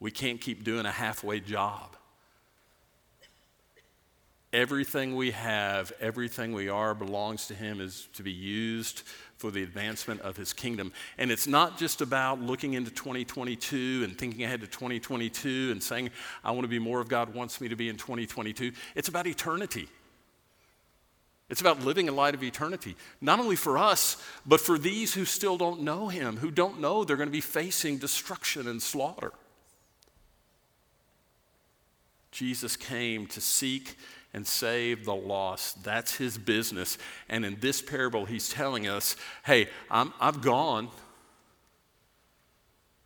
We 0.00 0.10
can't 0.12 0.40
keep 0.40 0.62
doing 0.62 0.86
a 0.86 0.92
halfway 0.92 1.40
job. 1.40 1.96
Everything 4.52 5.16
we 5.16 5.32
have, 5.32 5.92
everything 6.00 6.52
we 6.52 6.68
are 6.68 6.94
belongs 6.94 7.48
to 7.48 7.54
Him, 7.54 7.80
is 7.80 8.08
to 8.14 8.22
be 8.22 8.32
used 8.32 9.02
for 9.36 9.50
the 9.50 9.62
advancement 9.62 10.20
of 10.22 10.36
his 10.36 10.52
kingdom. 10.52 10.92
And 11.16 11.30
it's 11.30 11.46
not 11.46 11.78
just 11.78 12.00
about 12.00 12.40
looking 12.40 12.74
into 12.74 12.90
2022 12.90 14.02
and 14.04 14.18
thinking 14.18 14.42
ahead 14.42 14.60
to 14.62 14.66
2022 14.66 15.68
and 15.70 15.82
saying, 15.82 16.10
I 16.42 16.50
want 16.50 16.62
to 16.62 16.68
be 16.68 16.80
more 16.80 17.00
of 17.00 17.08
God 17.08 17.32
wants 17.34 17.60
me 17.60 17.68
to 17.68 17.76
be 17.76 17.88
in 17.88 17.96
2022. 17.96 18.72
It's 18.96 19.08
about 19.08 19.26
eternity. 19.26 19.88
It's 21.50 21.62
about 21.62 21.80
living 21.82 22.08
in 22.08 22.16
light 22.16 22.34
of 22.34 22.42
eternity, 22.42 22.94
not 23.20 23.40
only 23.40 23.56
for 23.56 23.78
us, 23.78 24.22
but 24.44 24.60
for 24.60 24.78
these 24.78 25.14
who 25.14 25.24
still 25.24 25.56
don't 25.56 25.80
know 25.80 26.08
him, 26.08 26.36
who 26.36 26.50
don't 26.50 26.80
know 26.80 27.04
they're 27.04 27.16
going 27.16 27.28
to 27.28 27.32
be 27.32 27.40
facing 27.40 27.96
destruction 27.96 28.68
and 28.68 28.82
slaughter. 28.82 29.32
Jesus 32.30 32.76
came 32.76 33.26
to 33.28 33.40
seek 33.40 33.96
and 34.34 34.46
save 34.46 35.06
the 35.06 35.14
lost. 35.14 35.82
That's 35.82 36.16
his 36.16 36.36
business. 36.36 36.98
And 37.30 37.46
in 37.46 37.58
this 37.60 37.80
parable, 37.80 38.26
he's 38.26 38.50
telling 38.50 38.86
us 38.86 39.16
hey, 39.44 39.68
I'm, 39.90 40.12
I've 40.20 40.42
gone, 40.42 40.88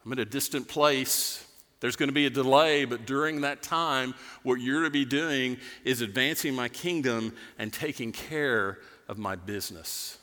I'm 0.05 0.13
in 0.13 0.19
a 0.19 0.25
distant 0.25 0.67
place. 0.67 1.47
There's 1.83 1.97
going 1.97 2.09
to 2.09 2.15
be 2.15 2.25
a 2.25 2.31
delay, 2.31 2.87
but 2.87 3.05
during 3.05 3.43
that 3.43 3.63
time, 3.63 4.15
what 4.43 4.55
you're 4.55 4.85
to 4.85 4.91
be 4.91 5.05
doing 5.05 5.59
is 5.85 6.01
advancing 6.01 6.55
my 6.55 6.71
kingdom 6.71 7.35
and 7.59 7.71
taking 7.71 8.13
care 8.13 8.79
of 9.07 9.19
my 9.19 9.37
business. 9.37 10.17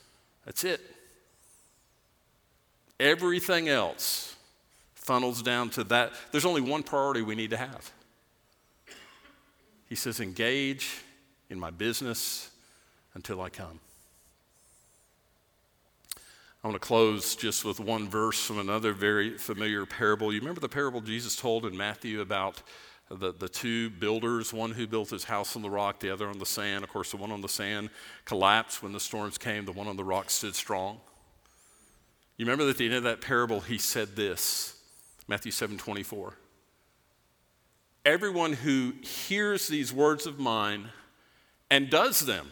That's 0.44 0.64
it. 0.64 0.80
Everything 2.98 3.68
else 3.68 4.34
funnels 4.94 5.42
down 5.42 5.70
to 5.70 5.84
that. 5.84 6.12
There's 6.32 6.44
only 6.44 6.60
one 6.60 6.82
priority 6.82 7.22
we 7.22 7.36
need 7.36 7.50
to 7.50 7.56
have 7.56 7.92
he 9.90 9.96
says, 9.96 10.20
engage 10.20 11.02
in 11.50 11.58
my 11.58 11.70
business 11.70 12.50
until 13.14 13.42
I 13.42 13.50
come. 13.50 13.80
I 16.62 16.68
want 16.68 16.80
to 16.80 16.86
close 16.86 17.36
just 17.36 17.64
with 17.64 17.80
one 17.80 18.06
verse 18.06 18.44
from 18.44 18.58
another 18.58 18.92
very 18.92 19.38
familiar 19.38 19.86
parable. 19.86 20.30
You 20.30 20.40
remember 20.40 20.60
the 20.60 20.68
parable 20.68 21.00
Jesus 21.00 21.34
told 21.34 21.64
in 21.64 21.74
Matthew 21.74 22.20
about 22.20 22.62
the, 23.10 23.32
the 23.32 23.48
two 23.48 23.88
builders, 23.88 24.52
one 24.52 24.72
who 24.72 24.86
built 24.86 25.08
his 25.08 25.24
house 25.24 25.56
on 25.56 25.62
the 25.62 25.70
rock, 25.70 26.00
the 26.00 26.10
other 26.10 26.28
on 26.28 26.38
the 26.38 26.44
sand. 26.44 26.84
Of 26.84 26.90
course, 26.90 27.12
the 27.12 27.16
one 27.16 27.32
on 27.32 27.40
the 27.40 27.48
sand 27.48 27.88
collapsed 28.26 28.82
when 28.82 28.92
the 28.92 29.00
storms 29.00 29.38
came, 29.38 29.64
the 29.64 29.72
one 29.72 29.88
on 29.88 29.96
the 29.96 30.04
rock 30.04 30.28
stood 30.28 30.54
strong. 30.54 31.00
You 32.36 32.44
remember 32.44 32.64
that 32.64 32.72
at 32.72 32.76
the 32.76 32.86
end 32.86 32.94
of 32.94 33.02
that 33.04 33.22
parable, 33.22 33.60
he 33.60 33.78
said 33.78 34.14
this 34.14 34.76
Matthew 35.28 35.52
7 35.52 35.78
24 35.78 36.34
everyone 38.04 38.54
who 38.54 38.94
hears 39.02 39.68
these 39.68 39.92
words 39.92 40.26
of 40.26 40.38
mine 40.38 40.88
and 41.70 41.90
does 41.90 42.20
them 42.20 42.50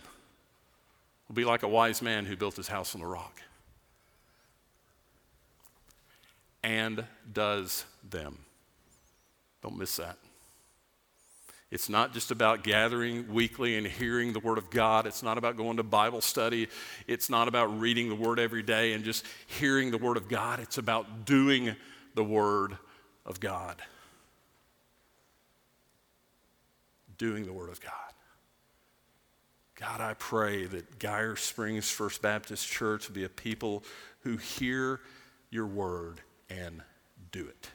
will 1.26 1.34
be 1.34 1.44
like 1.44 1.62
a 1.62 1.68
wise 1.68 2.02
man 2.02 2.26
who 2.26 2.36
built 2.36 2.56
his 2.56 2.68
house 2.68 2.94
on 2.94 3.00
the 3.00 3.06
rock 3.06 3.40
and 6.62 7.04
does 7.32 7.84
them. 8.08 8.38
Don't 9.62 9.78
miss 9.78 9.96
that. 9.96 10.18
It's 11.70 11.88
not 11.88 12.14
just 12.14 12.30
about 12.30 12.64
gathering 12.64 13.32
weekly 13.32 13.76
and 13.76 13.86
hearing 13.86 14.32
the 14.32 14.40
Word 14.40 14.56
of 14.56 14.70
God. 14.70 15.06
It's 15.06 15.22
not 15.22 15.36
about 15.36 15.56
going 15.56 15.76
to 15.76 15.82
Bible 15.82 16.22
study. 16.22 16.68
It's 17.06 17.28
not 17.28 17.46
about 17.46 17.78
reading 17.78 18.08
the 18.08 18.14
Word 18.14 18.38
every 18.38 18.62
day 18.62 18.94
and 18.94 19.04
just 19.04 19.24
hearing 19.46 19.90
the 19.90 19.98
Word 19.98 20.16
of 20.16 20.28
God. 20.28 20.60
It's 20.60 20.78
about 20.78 21.26
doing 21.26 21.76
the 22.14 22.24
Word 22.24 22.78
of 23.26 23.38
God. 23.38 23.82
doing 27.18 27.44
the 27.44 27.52
Word 27.52 27.68
of 27.68 27.80
God. 27.80 27.92
God, 29.74 30.00
I 30.00 30.14
pray 30.14 30.64
that 30.64 30.98
Geyer 30.98 31.36
Springs 31.36 31.90
First 31.90 32.22
Baptist 32.22 32.66
Church 32.66 33.12
be 33.12 33.24
a 33.24 33.28
people 33.28 33.84
who 34.20 34.36
hear 34.36 35.00
your 35.50 35.66
word 35.66 36.20
and 36.50 36.82
do 37.30 37.46
it. 37.46 37.70